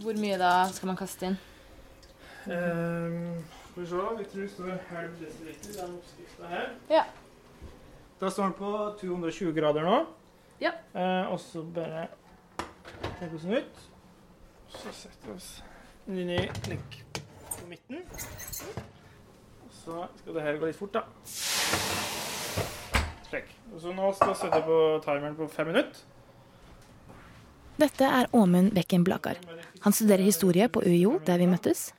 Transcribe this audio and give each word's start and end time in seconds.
Hvor 0.00 0.16
mye 0.20 0.36
da 0.40 0.52
skal 0.72 0.86
man 0.88 0.96
kaste 0.96 1.26
inn? 1.28 1.34
Um, 2.46 3.42
skal 3.70 3.82
vi 3.82 3.86
se, 3.86 3.96
vi 4.18 4.24
tror 4.24 4.40
det 4.40 4.50
står 4.50 4.78
halv 4.88 5.18
desiliter, 5.20 5.74
den 5.82 5.98
oppskrifta 5.98 6.46
her. 6.48 6.70
Ja. 6.90 7.02
Da 8.20 8.30
står 8.30 8.42
den 8.42 8.52
på 8.52 8.70
220 9.00 9.52
grader 9.60 9.84
nå. 9.84 9.98
Ja. 10.60 10.70
Eh, 10.94 11.32
og 11.32 11.40
så 11.40 11.62
bare 11.62 12.06
legger 13.02 13.28
vi 13.28 13.36
oss 13.36 13.42
den 13.42 13.52
ut. 13.56 13.80
Så 14.68 14.92
setter 14.92 15.28
vi 15.28 15.34
oss 15.34 15.50
inn 16.08 16.32
i 16.32 16.38
legg 16.68 16.98
på 17.50 17.66
midten. 17.68 18.04
Så 19.82 20.06
skal 20.20 20.34
det 20.34 20.42
her 20.42 20.60
gå 20.60 20.68
litt 20.68 20.76
fort, 20.80 20.96
da. 20.96 21.04
Slik. 23.28 23.52
Og 23.74 23.80
så 23.80 23.92
nå 23.96 24.12
skal 24.16 24.32
vi 24.32 24.40
sette 24.42 24.62
på 24.64 24.80
timeren 25.04 25.36
på 25.36 25.48
fem 25.48 25.72
minutter. 25.72 26.19
Dette 27.80 28.04
er 28.04 28.26
Åmund 28.36 28.74
Bekken 28.76 29.04
Blakar. 29.06 29.38
Han 29.80 29.94
studerer 29.96 30.26
historie 30.26 30.66
på 30.68 30.82
UiO, 30.84 31.14
der 31.24 31.38
vi 31.40 31.46
møttes. 31.48 31.94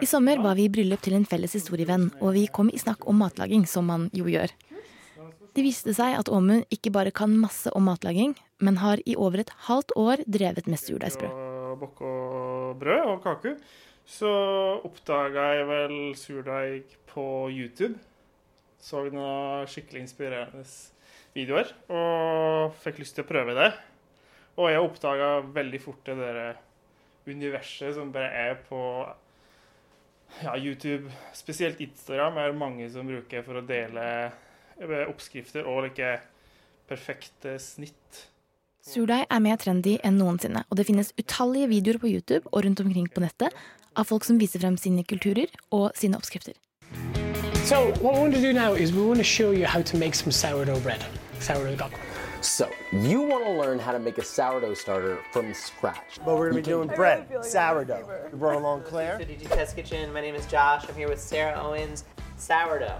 I 0.00 0.06
sommer 0.08 0.40
var 0.40 0.54
vi 0.56 0.64
i 0.64 0.70
bryllup 0.72 1.02
til 1.04 1.18
en 1.18 1.26
felles 1.28 1.52
historievenn, 1.58 2.06
og 2.24 2.32
vi 2.38 2.46
kom 2.48 2.70
i 2.72 2.80
snakk 2.80 3.04
om 3.10 3.18
matlaging, 3.20 3.66
som 3.68 3.84
man 3.90 4.06
jo 4.16 4.30
gjør. 4.32 4.48
Det 5.52 5.64
viste 5.66 5.92
seg 5.92 6.16
at 6.16 6.30
Åmund 6.32 6.64
ikke 6.72 6.92
bare 6.94 7.12
kan 7.12 7.34
masse 7.36 7.68
om 7.76 7.84
matlaging, 7.90 8.32
men 8.64 8.80
har 8.80 9.02
i 9.04 9.18
over 9.18 9.42
et 9.42 9.52
halvt 9.66 9.92
år 10.00 10.24
drevet 10.24 10.70
med 10.70 10.80
surdeigsbrød. 10.80 11.36
Og 11.76 12.80
brød 12.80 13.12
og 13.12 13.20
kake. 13.26 13.54
Så 14.08 14.32
oppdaga 14.88 15.50
jeg 15.58 15.68
vel 15.68 15.98
surdeig 16.16 16.96
på 17.12 17.26
YouTube. 17.52 18.00
Så 18.80 19.04
noen 19.12 19.68
skikkelig 19.68 20.06
inspirerende 20.06 20.64
videoer 21.36 21.68
og 21.92 22.72
fikk 22.80 23.04
lyst 23.04 23.18
til 23.18 23.28
å 23.28 23.32
prøve 23.34 23.58
det. 23.58 23.70
Og 24.60 24.68
jeg 24.68 24.84
oppdaga 24.84 25.30
veldig 25.56 25.80
fort 25.80 26.04
det 26.04 26.18
der 26.20 26.58
universet 27.30 27.94
som 27.96 28.12
bare 28.12 28.28
er 28.28 28.58
på 28.66 28.80
ja, 30.42 30.56
YouTube. 30.56 31.10
Spesielt 31.36 31.80
Instagram 31.80 32.36
er 32.36 32.50
det 32.50 32.60
mange 32.60 32.90
som 32.92 33.08
bruker 33.08 33.44
for 33.46 33.60
å 33.60 33.64
dele 33.66 34.04
eh, 34.28 35.06
oppskrifter 35.08 35.68
og 35.68 35.86
like 35.88 36.18
perfekte 36.90 37.56
snitt. 37.62 38.26
Surdeig 38.84 39.26
er 39.28 39.42
mer 39.44 39.60
trendy 39.60 39.98
enn 40.04 40.16
noensinne, 40.18 40.64
og 40.68 40.78
det 40.80 40.86
finnes 40.88 41.12
utallige 41.20 41.68
videoer 41.70 42.00
på 42.00 42.10
YouTube 42.10 42.48
og 42.50 42.64
rundt 42.64 42.80
omkring 42.80 43.10
på 43.12 43.22
nettet 43.22 43.54
av 43.96 44.08
folk 44.08 44.24
som 44.24 44.40
viser 44.40 44.62
frem 44.62 44.78
sine 44.80 45.04
kulturer 45.04 45.52
og 45.70 45.90
sine 45.98 46.16
oppskrifter. 46.16 46.56
So 47.68 47.92
what 48.00 48.14
we 48.14 48.20
want 48.20 48.34
to 48.34 48.40
do 48.40 48.52
now 48.52 48.72
is 48.72 48.92
we 48.92 49.04
want 49.04 49.18
to 49.18 49.24
show 49.24 49.52
you 49.52 49.66
how 49.66 49.82
to 49.82 49.96
make 49.96 50.14
some 50.14 50.32
sourdough 50.32 50.80
bread, 50.80 51.04
sourdough 51.38 51.76
dough. 51.76 52.09
So, 52.42 52.70
you 52.90 53.20
want 53.20 53.44
to 53.44 53.50
learn 53.50 53.78
how 53.78 53.92
to 53.92 53.98
make 53.98 54.16
a 54.16 54.24
sourdough 54.24 54.72
starter 54.72 55.18
from 55.30 55.52
scratch. 55.52 56.18
But 56.24 56.38
we're 56.38 56.48
gonna 56.48 56.62
be 56.62 56.62
doing 56.62 56.88
bread, 56.88 57.28
sourdough. 57.44 58.28
We 58.32 58.38
brought 58.38 58.56
along 58.56 58.84
Claire. 58.84 59.18
to 59.18 59.26
DG 59.26 59.46
Test 59.48 59.76
Kitchen. 59.76 60.10
My 60.10 60.22
name 60.22 60.34
is 60.34 60.46
Josh. 60.46 60.88
I'm 60.88 60.94
here 60.94 61.08
with 61.08 61.20
Sarah 61.20 61.60
Owens. 61.60 62.04
Sourdough. 62.38 62.98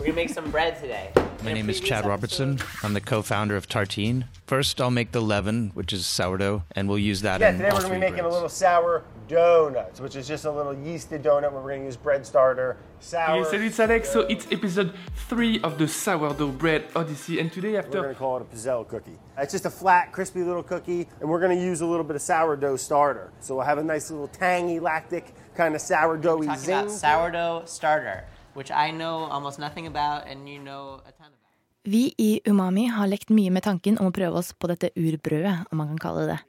We're 0.00 0.06
gonna 0.06 0.16
make 0.16 0.30
some 0.30 0.50
bread 0.50 0.80
today. 0.80 1.10
My 1.14 1.50
In 1.50 1.54
name 1.56 1.68
is 1.68 1.78
previous 1.78 1.80
Chad 1.80 2.06
Robertson. 2.06 2.58
I'm 2.82 2.94
the 2.94 3.02
co-founder 3.02 3.54
of 3.54 3.68
Tartine. 3.68 4.24
First, 4.46 4.80
I'll 4.80 4.90
make 4.90 5.12
the 5.12 5.20
leaven, 5.20 5.72
which 5.74 5.92
is 5.92 6.06
sourdough, 6.06 6.62
and 6.72 6.88
we'll 6.88 6.98
use 6.98 7.20
that 7.20 7.40
Yeah, 7.42 7.50
in 7.50 7.56
today 7.58 7.68
all 7.68 7.76
we're 7.76 7.82
gonna 7.82 7.94
be 7.94 8.00
three 8.00 8.10
making 8.10 8.24
a 8.24 8.28
little 8.30 8.48
sour 8.48 9.04
donuts, 9.28 10.00
which 10.00 10.16
is 10.16 10.26
just 10.26 10.46
a 10.46 10.50
little 10.50 10.74
yeasted 10.74 11.22
donut 11.22 11.52
where 11.52 11.60
we're 11.60 11.72
gonna 11.72 11.84
use 11.84 11.98
bread 11.98 12.24
starter, 12.24 12.78
sour. 13.00 13.36
Yes, 13.36 13.52
it's 13.52 13.78
Alex. 13.78 14.08
So 14.10 14.20
it's 14.20 14.46
episode 14.50 14.94
three 15.28 15.60
of 15.60 15.76
the 15.76 15.86
sourdough 15.86 16.52
bread 16.52 16.84
odyssey, 16.96 17.38
and 17.38 17.52
today 17.52 17.76
after 17.76 17.98
We're 17.98 18.04
gonna 18.04 18.14
call 18.14 18.38
it 18.38 18.42
a 18.50 18.56
pizzelle 18.56 18.88
cookie. 18.88 19.18
It's 19.36 19.52
just 19.52 19.66
a 19.66 19.70
flat, 19.70 20.12
crispy 20.12 20.42
little 20.42 20.62
cookie, 20.62 21.08
and 21.20 21.28
we're 21.28 21.40
gonna 21.40 21.54
use 21.54 21.82
a 21.82 21.86
little 21.86 22.04
bit 22.04 22.16
of 22.16 22.22
sourdough 22.22 22.76
starter. 22.76 23.32
So 23.40 23.54
we'll 23.56 23.66
have 23.66 23.76
a 23.76 23.84
nice 23.84 24.10
little 24.10 24.28
tangy, 24.28 24.80
lactic 24.80 25.34
kind 25.54 25.74
of 25.74 25.82
sourdoughy 25.82 26.46
talking 26.46 26.58
zing. 26.62 26.78
about 26.78 26.90
sourdough 26.90 27.62
starter, 27.66 28.24
which 28.60 28.70
I 28.70 28.92
know 28.92 29.24
almost 29.32 29.58
nothing 29.58 29.86
about, 29.88 30.28
and 30.28 30.48
you 30.48 30.60
know 30.60 31.00
a 31.06 31.12
ton 31.12 31.32
about. 31.32 31.36
Vi 31.84 32.14
i 32.18 32.40
Umami 32.44 32.86
har 32.92 33.08
lekt 33.08 33.30
mye 33.32 33.50
med 33.50 33.64
tanken 33.64 33.96
om 33.98 34.10
å 34.10 34.14
prøve 34.14 34.36
oss 34.42 34.52
på 34.52 34.68
dette 34.68 34.92
urbrødet, 35.00 35.54
om 35.72 35.80
man 35.80 35.94
kan 35.94 36.02
kalle 36.04 36.26
det 36.26 36.34
det. 36.34 36.40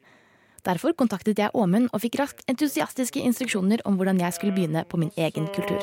Derfor 0.68 0.94
kontaktet 0.94 1.40
jeg 1.42 1.50
Åmund 1.58 1.88
og 1.90 2.04
fikk 2.04 2.20
raskt 2.20 2.44
entusiastiske 2.52 3.24
instruksjoner 3.26 3.82
om 3.90 3.96
hvordan 3.98 4.20
jeg 4.22 4.36
skulle 4.36 4.54
begynne 4.54 4.84
på 4.86 5.00
min 5.02 5.14
egen 5.18 5.48
kultur. 5.56 5.82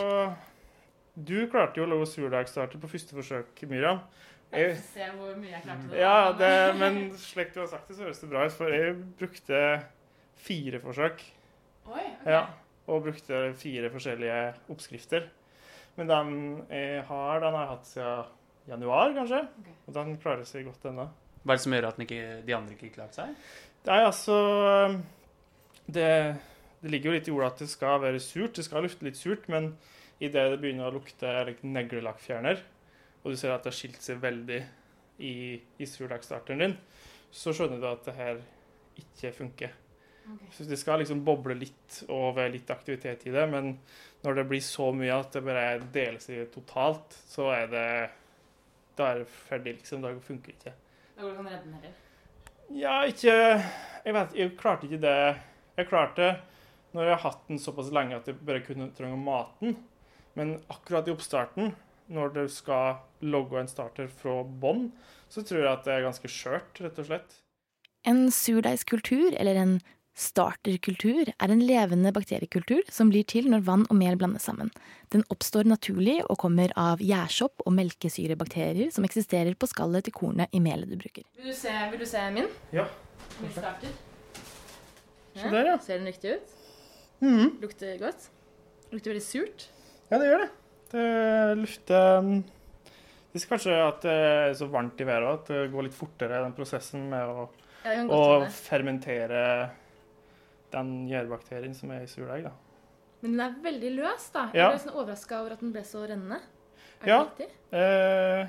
Du 1.16 1.48
klarte 1.50 1.80
jo 1.80 1.86
å 1.88 1.90
lage 1.90 2.06
surdeigstarter 2.12 2.78
på 2.78 2.90
første 2.92 3.16
forsøk, 3.16 3.64
Miriam. 3.66 4.04
Jeg, 4.52 4.76
Se 4.92 5.08
hvor 5.16 5.32
mye 5.40 5.50
jeg 5.56 5.64
klarte 5.64 5.98
ja, 5.98 6.30
det, 6.38 6.52
men 6.78 7.00
slik 7.20 7.50
du 7.56 7.58
har 7.64 7.72
sagt 7.72 7.90
det, 7.90 7.98
så 7.98 8.06
høres 8.06 8.22
det 8.22 8.30
bra 8.30 8.44
ut, 8.46 8.54
for 8.54 8.72
jeg 8.72 8.94
brukte 9.18 9.64
fire 10.46 10.80
forsøk. 10.84 11.24
Oi, 11.88 12.06
Ja, 12.28 12.44
og 12.88 13.02
brukte 13.08 13.42
fire 13.58 13.90
forskjellige 13.92 14.38
oppskrifter. 14.72 15.26
Men 15.98 16.10
den 16.10 16.34
jeg 16.70 17.04
har, 17.08 17.40
den 17.42 17.56
har 17.56 17.64
jeg 17.64 17.72
hatt 17.72 17.88
siden 17.90 18.34
januar, 18.68 19.14
kanskje. 19.16 19.40
Og 19.86 19.96
den 19.96 20.18
klarer 20.22 20.46
seg 20.46 20.68
godt 20.68 20.86
ennå. 20.90 21.08
Hva 21.42 21.54
er 21.54 21.58
det 21.58 21.64
som 21.64 21.74
gjør 21.74 21.88
at 21.88 21.98
den 21.98 22.06
ikke, 22.06 22.24
de 22.46 22.54
andre 22.56 22.76
ikke 22.76 22.92
klarte 22.94 23.22
seg? 23.22 23.34
Nei, 23.88 24.00
altså 24.04 24.36
det, 25.88 26.08
det 26.82 26.92
ligger 26.92 27.10
jo 27.10 27.16
litt 27.16 27.30
i 27.30 27.34
ordet 27.34 27.52
at 27.52 27.62
det 27.64 27.70
skal 27.72 28.02
være 28.02 28.20
surt. 28.22 28.54
Det 28.58 28.66
skal 28.66 28.84
lufte 28.84 29.06
litt 29.06 29.18
surt, 29.18 29.48
men 29.50 29.72
idet 30.18 30.48
det 30.52 30.60
begynner 30.60 30.90
å 30.90 30.98
lukte 30.98 31.32
neglelakkfjerner, 31.62 32.62
og 33.22 33.32
du 33.32 33.38
ser 33.38 33.54
at 33.54 33.64
det 33.64 33.72
har 33.72 33.78
skilt 33.78 34.02
seg 34.02 34.20
veldig 34.22 34.60
i, 35.22 35.34
i 35.58 35.86
din, 35.86 36.74
så 37.30 37.54
skjønner 37.54 37.82
du 37.82 37.86
at 37.90 38.06
det 38.06 38.16
her 38.18 38.40
ikke 38.98 39.32
funker. 39.34 39.74
Så 40.52 40.64
det 40.68 40.78
skal 40.80 41.02
liksom 41.02 41.22
boble 41.26 41.54
litt 41.58 42.02
og 42.08 42.36
være 42.36 42.54
litt 42.56 42.70
aktivitet 42.72 43.26
i 43.28 43.32
det, 43.34 43.44
men 43.50 43.74
når 44.24 44.40
det 44.40 44.46
blir 44.50 44.62
så 44.64 44.90
mye 44.92 45.14
at 45.14 45.32
det 45.36 45.44
bare 45.46 45.78
deles 45.94 46.28
i 46.34 46.42
totalt, 46.52 47.16
så 47.30 47.50
er 47.54 47.70
det 47.72 47.88
Da 48.98 49.12
er 49.12 49.20
det 49.20 49.28
ferdig, 49.30 49.76
liksom. 49.78 50.02
Da 50.02 50.10
funker 50.18 50.50
det 50.50 50.56
ikke. 50.56 50.72
Da 51.16 51.22
går 51.22 51.28
det 51.28 51.34
ikke 51.34 51.42
an 51.44 51.46
å 51.46 51.52
redde 51.52 51.64
den 51.64 51.74
heller. 51.78 51.98
Ja, 52.74 52.96
ikke 53.06 53.34
Jeg 54.04 54.14
vet 54.16 54.34
Jeg 54.36 54.56
klarte 54.58 54.88
ikke 54.88 55.02
det. 55.04 55.18
Jeg 55.78 55.88
klarte 55.88 56.30
når 56.96 57.04
jeg 57.04 57.14
har 57.14 57.24
hatt 57.30 57.48
den 57.50 57.60
såpass 57.60 57.92
lenge 57.92 58.16
at 58.16 58.26
jeg 58.26 58.40
bare 58.48 58.64
kunne 58.64 58.88
trenge 58.96 59.18
maten. 59.20 59.76
Men 60.34 60.56
akkurat 60.72 61.06
i 61.06 61.12
oppstarten, 61.12 61.74
når 62.08 62.32
du 62.34 62.42
skal 62.48 63.02
logge 63.20 63.60
en 63.60 63.68
starter 63.68 64.08
fra 64.08 64.40
bånn, 64.42 64.88
så 65.28 65.44
tror 65.44 65.60
jeg 65.60 65.72
at 65.72 65.84
det 65.84 65.94
er 65.94 66.06
ganske 66.06 66.30
skjørt, 66.32 66.80
rett 66.80 66.98
og 67.02 67.08
slett. 67.10 67.36
En 68.08 68.30
surdeigskultur, 68.32 69.36
eller 69.36 69.60
en 69.60 69.74
starterkultur, 70.18 71.30
er 71.30 71.52
en 71.52 71.62
levende 71.62 72.10
bakteriekultur 72.14 72.82
som 72.90 73.12
blir 73.12 73.26
til 73.28 73.46
når 73.52 73.62
vann 73.68 73.86
og 73.86 73.96
mel 74.00 74.18
blandes 74.18 74.48
sammen. 74.48 74.72
Den 75.14 75.22
oppstår 75.32 75.68
naturlig 75.70 76.18
og 76.26 76.40
kommer 76.42 76.74
av 76.78 77.02
gjærsopp 77.04 77.62
og 77.64 77.74
melkesyrebakterier 77.76 78.90
som 78.94 79.06
eksisterer 79.06 79.54
på 79.54 79.70
skallet 79.70 80.08
til 80.08 80.16
kornet 80.16 80.50
i 80.50 80.62
melet 80.64 80.90
du 80.90 80.98
bruker. 80.98 81.24
Vil 81.38 81.52
du 81.52 81.56
se, 81.56 81.72
vil 81.92 82.02
du 82.02 82.08
se 82.08 82.24
min? 82.34 82.50
Ja. 82.74 82.88
Min 83.38 83.54
starter. 83.54 83.94
Der, 85.38 85.64
ja. 85.70 85.78
Ser 85.78 86.00
den 86.00 86.10
riktig 86.10 86.34
ut? 86.34 86.54
Mm. 87.22 87.58
Lukter 87.62 87.98
godt? 88.00 88.28
Lukter 88.90 89.12
veldig 89.12 89.22
surt. 89.24 89.68
Ja, 90.10 90.18
det 90.18 90.26
gjør 90.26 90.42
det. 90.42 90.52
Det 90.88 91.58
lufter 91.60 92.22
um, 92.24 92.30
Det 93.32 93.42
skal 93.42 93.58
kanskje 93.58 93.74
at 93.84 94.06
det 94.06 94.14
er 94.14 94.54
så 94.56 94.66
varmt 94.72 95.00
i 95.02 95.06
været 95.06 95.28
at 95.30 95.50
det 95.52 95.66
går 95.70 95.86
litt 95.86 95.96
fortere, 95.96 96.40
den 96.42 96.56
prosessen 96.56 97.10
med 97.12 97.28
å, 97.28 97.44
Ja, 97.84 98.02
å 98.08 98.22
fermentere 98.50 99.42
den 100.72 101.08
gjærbakterien 101.08 101.74
som 101.76 101.90
er 101.94 102.04
i 102.04 102.10
surdeig. 102.10 102.50
Men 103.22 103.34
den 103.34 103.40
er 103.42 103.56
veldig 103.62 103.92
løs, 103.96 104.30
da. 104.34 104.46
Jeg 104.52 104.62
Ja. 104.62 104.70
ble 104.70 104.78
sånn 104.78 104.94
overraska 104.94 105.40
over 105.40 105.52
at 105.52 105.60
den 105.60 105.72
ble 105.72 105.82
så 105.82 106.06
rennende. 106.08 106.40
Er 107.02 107.06
Ja. 107.08 107.24
det 107.24 107.30
riktig? 107.30 107.50
Eh, 107.72 108.46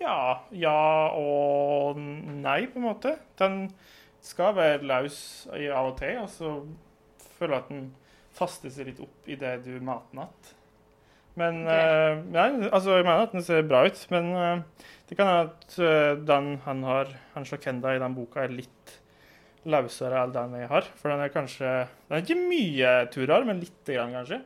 ja, 0.00 0.40
ja 0.52 1.08
og 1.14 1.96
nei, 1.96 2.66
på 2.66 2.76
en 2.76 2.82
måte. 2.82 3.18
Den 3.36 3.72
skal 4.20 4.54
være 4.54 4.82
løs 4.82 5.46
i 5.54 5.68
av 5.68 5.92
og 5.92 5.98
til, 5.98 6.18
og 6.18 6.28
så 6.28 6.66
føler 7.38 7.54
jeg 7.54 7.62
at 7.62 7.68
den 7.68 7.94
faster 8.34 8.70
seg 8.70 8.86
litt 8.86 9.00
opp 9.00 9.28
i 9.30 9.36
det 9.36 9.64
du 9.64 9.78
mater 9.80 10.06
den 10.12 10.20
igjen. 10.24 10.54
Men 11.36 11.66
eh, 11.66 12.22
nei, 12.30 12.68
altså, 12.70 12.94
jeg 12.94 13.04
mener 13.04 13.24
at 13.26 13.32
den 13.32 13.42
ser 13.42 13.64
bra 13.66 13.84
ut, 13.88 14.06
men 14.10 14.28
eh, 14.38 14.84
det 15.08 15.16
kan 15.18 15.26
hende 15.26 15.50
at 15.50 15.78
uh, 15.82 16.24
den 16.24 16.60
han 16.64 16.82
har, 16.86 17.10
han 17.34 17.44
Shakenda 17.44 17.94
i 17.94 17.98
den 17.98 18.14
boka, 18.14 18.44
er 18.44 18.54
litt 18.54 19.00
løsere 19.64 20.22
enn 20.24 20.34
den 20.34 20.56
jeg 20.60 20.70
har. 20.70 20.88
For 21.00 21.12
den 21.12 21.22
er 21.24 21.32
kanskje 21.32 21.70
Den 22.08 22.16
er 22.18 22.24
ikke 22.24 22.40
mye 22.40 22.92
turer, 23.14 23.46
men 23.48 23.62
lite 23.62 23.96
grann, 23.96 24.14
kanskje. 24.14 24.40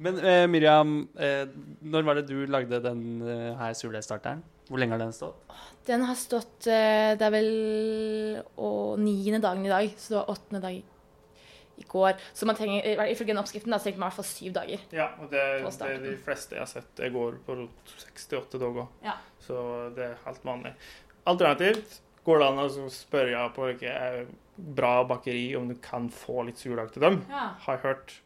Men 0.00 0.16
eh, 0.24 0.46
Miriam, 0.48 1.02
eh, 1.20 1.44
når 1.82 2.06
var 2.06 2.16
det 2.16 2.28
du 2.30 2.46
lagde 2.48 2.80
den 2.82 3.20
eh, 3.20 3.50
her 3.58 3.74
surdeigsstarteren? 3.76 4.40
Hvor 4.70 4.80
lenge 4.80 4.94
har 4.94 5.02
den 5.02 5.12
stått? 5.12 5.58
Den 5.86 6.06
har 6.06 6.16
stått 6.16 6.68
eh, 6.70 7.16
Det 7.18 7.26
er 7.26 7.34
vel 7.34 7.50
å, 8.56 8.70
niende 9.00 9.42
dagen 9.42 9.66
i 9.66 9.72
dag, 9.72 9.92
så 9.98 10.14
det 10.14 10.18
var 10.20 10.32
åttende 10.36 10.62
dag 10.64 10.78
i 11.80 11.86
går. 11.88 12.16
Så 12.36 12.48
man 12.48 12.56
trenger, 12.56 12.86
ifølge 13.08 13.32
den 13.32 13.40
oppskriften 13.40 13.72
da, 13.72 13.80
så 13.80 13.88
trenger 13.88 14.02
man 14.02 14.08
i 14.08 14.12
hvert 14.12 14.20
fall 14.20 14.28
syv 14.30 14.54
dager. 14.56 14.84
Ja, 14.94 15.08
og 15.20 15.32
det, 15.32 15.40
er 15.40 15.64
det 15.64 15.72
starten. 15.74 16.04
de 16.04 16.16
fleste 16.24 16.56
jeg 16.56 16.62
har 16.64 16.70
sett, 16.70 16.90
Jeg 17.00 17.14
går 17.16 17.40
på 17.46 17.56
rundt 17.60 17.94
68 18.04 18.60
dager. 18.60 18.88
Ja. 19.04 19.16
Så 19.44 19.64
det 19.96 20.06
er 20.06 20.20
helt 20.26 20.44
vanlig. 20.48 20.74
Alternativt 21.28 22.00
går 22.26 22.40
det 22.42 22.48
an 22.50 22.62
å 22.62 22.88
spørre 22.92 23.44
på 23.56 23.68
hvilke 23.68 23.92
eh, 23.92 24.24
bra 24.56 25.00
bakeri 25.08 25.54
om 25.56 25.70
du 25.70 25.76
kan 25.82 26.10
få 26.12 26.44
litt 26.48 26.60
surdeig 26.60 26.92
til 26.94 27.06
dem. 27.06 27.22
Ja. 27.30 27.52
Har 27.64 27.78
jeg 27.78 27.84
hørt. 27.86 28.16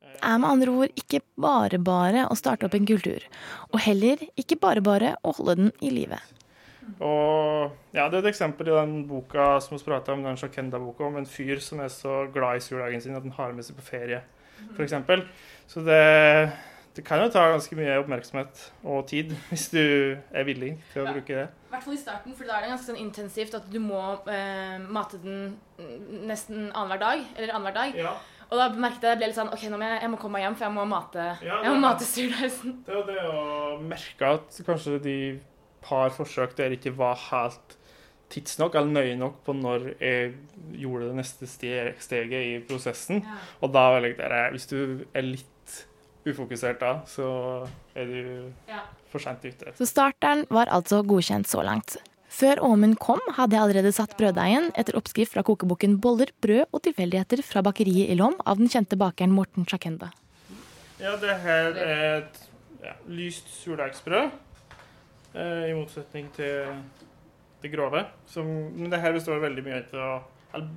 Det 0.00 0.18
er 0.26 0.40
med 0.40 0.50
andre 0.50 0.74
ord 0.74 0.98
ikke 0.98 1.20
bare 1.40 1.78
bare 1.78 2.26
å 2.26 2.36
starte 2.38 2.66
opp 2.66 2.74
en 2.76 2.88
kultur, 2.88 3.24
og 3.70 3.82
heller 3.84 4.22
ikke 4.40 4.58
bare 4.60 4.82
bare 4.84 5.14
å 5.22 5.34
holde 5.36 5.58
den 5.60 5.72
i 5.84 5.92
live. 5.92 6.18
Og 6.98 7.70
ja, 7.94 8.08
Det 8.08 8.18
er 8.18 8.24
et 8.24 8.32
eksempel 8.32 8.68
i 8.68 8.74
den 8.74 9.04
boka 9.06 9.60
som 9.62 9.76
vi 9.76 9.84
prata 9.84 10.12
om, 10.16 10.24
den 10.24 10.40
Shakenda-boka, 10.40 11.06
om 11.06 11.20
en 11.20 11.28
fyr 11.28 11.60
som 11.62 11.80
er 11.84 11.92
så 11.92 12.24
glad 12.32 12.58
i 12.58 12.64
surdeigen 12.64 13.04
sin 13.04 13.14
at 13.14 13.22
han 13.22 13.36
har 13.36 13.54
med 13.54 13.66
seg 13.66 13.78
på 13.78 13.86
ferie, 13.92 14.22
f.eks. 14.74 14.96
Så 15.70 15.84
det, 15.86 16.02
det 16.96 17.04
kan 17.06 17.22
jo 17.22 17.30
ta 17.30 17.46
ganske 17.52 17.78
mye 17.78 18.00
oppmerksomhet 18.02 18.66
og 18.82 19.06
tid 19.12 19.36
hvis 19.52 19.68
du 19.70 19.84
er 19.84 20.48
villig 20.48 20.74
til 20.92 21.04
å 21.04 21.12
bruke 21.14 21.44
det. 21.44 21.48
I 21.70 21.72
hvert 21.76 21.84
fall 21.86 21.94
i 21.94 22.00
starten, 22.02 22.34
for 22.34 22.48
da 22.50 22.56
er 22.58 22.64
det 22.64 22.70
ganske 22.72 22.88
sånn 22.90 22.98
intensivt 22.98 23.54
at 23.54 23.68
du 23.70 23.76
må 23.78 24.00
eh, 24.26 24.78
mate 24.90 25.20
den 25.22 25.52
mm, 25.78 26.24
nesten 26.26 26.64
annenhver 26.74 26.98
dag. 26.98 27.20
Eller 27.36 27.52
annenhver 27.54 27.76
dag. 27.76 28.00
Og 28.50 28.58
da 28.58 28.64
merket 28.74 29.04
jeg 29.06 29.12
det 29.14 29.18
ble 29.20 29.28
litt 29.30 29.36
sånn 29.38 29.52
OK, 29.54 29.62
nå 29.70 29.78
må 29.78 29.86
jeg, 29.86 30.00
jeg 30.02 30.10
må 30.10 30.18
komme 30.18 30.40
meg 30.40 30.42
hjem, 30.48 30.56
for 30.58 30.66
jeg 30.66 30.74
må 30.74 30.86
mate, 30.90 31.26
Ja, 31.46 31.60
jeg 31.62 31.70
må 31.70 31.76
det- 31.76 31.84
mate 31.84 32.08
surdeigen. 32.10 32.72
Det 32.88 32.96
var 32.96 33.06
det 33.06 33.20
å 33.30 33.78
merke 33.86 34.32
at 34.34 34.58
kanskje 34.66 34.96
de 35.04 35.16
par 35.86 36.10
forsøk 36.10 36.56
der 36.58 36.74
ikke 36.74 36.90
var 36.98 37.14
helt 37.30 37.76
tidsnok 38.30 38.74
eller 38.74 38.90
nøye 38.90 39.14
nok 39.18 39.38
på 39.46 39.54
når 39.54 39.86
jeg 40.02 40.34
gjorde 40.82 41.06
det 41.12 41.16
neste 41.22 41.46
steget 41.46 42.34
i 42.34 42.58
prosessen. 42.66 43.22
Og 43.62 43.70
da 43.74 43.86
vil 43.94 44.10
jeg 44.10 44.18
dere, 44.18 44.42
hvis 44.50 44.66
du 44.70 45.06
er 45.14 45.22
litt 45.22 45.86
ufokusert 46.26 46.82
da, 46.82 46.96
så 47.06 47.30
er 47.94 48.04
du 48.10 48.52
Ja. 48.68 48.82
For 49.10 49.22
sent 49.22 49.44
ute. 49.44 49.74
Så 49.78 49.88
starteren 49.88 50.46
var 50.50 50.70
altså 50.72 51.02
godkjent 51.06 51.50
så 51.50 51.64
langt. 51.66 51.98
Før 52.30 52.60
Åmund 52.62 52.94
kom, 53.02 53.18
hadde 53.34 53.56
jeg 53.56 53.64
allerede 53.64 53.90
satt 53.92 54.14
brøddeigen 54.18 54.68
etter 54.78 54.94
oppskrift 54.98 55.34
fra 55.34 55.42
kokeboken 55.46 55.98
'Boller, 55.98 56.30
brød 56.40 56.70
og 56.70 56.84
tilfeldigheter' 56.86 57.42
fra 57.42 57.62
bakeriet 57.66 58.12
i 58.12 58.14
Lom 58.14 58.36
av 58.46 58.60
den 58.60 58.70
kjente 58.70 58.96
bakeren 58.96 59.34
Morten 59.34 59.66
Sjakenda. 59.66 60.12
Ja, 61.00 61.16
det 61.18 61.34
her 61.42 61.74
er 61.74 62.04
et 62.20 62.38
ja, 62.84 62.94
lyst 63.08 63.50
surdeigsbrød, 63.50 64.30
eh, 65.34 65.70
i 65.70 65.74
motsetning 65.74 66.30
til 66.36 66.70
det 67.62 67.72
grove. 67.74 68.04
Som, 68.26 68.46
men 68.76 68.92
det 68.92 69.00
her 69.00 69.12
består 69.12 69.42
veldig 69.42 69.66
mye 69.66 69.82
av 69.98 70.70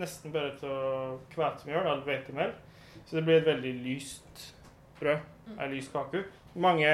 nesten 0.00 0.32
bare 0.32 0.56
av 0.64 1.20
hvetemjøl 1.34 1.84
eller 1.84 2.04
hvetemel. 2.08 2.52
Så 3.04 3.18
det 3.18 3.24
blir 3.26 3.40
et 3.40 3.48
veldig 3.48 3.74
lyst 3.84 4.54
brød, 5.00 5.18
en 5.58 5.72
lys 5.74 5.88
kake. 5.92 6.24
Mange 6.54 6.90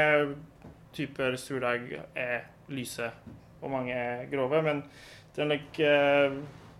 typer 0.96 1.36
surdeig 1.40 1.94
er 2.16 2.46
lyse, 2.68 3.10
og 3.62 3.70
mange 3.70 3.94
er 3.94 4.26
grove. 4.32 4.62
Men 4.62 4.82
det 5.36 5.44
er 5.44 5.50
like, 5.50 5.90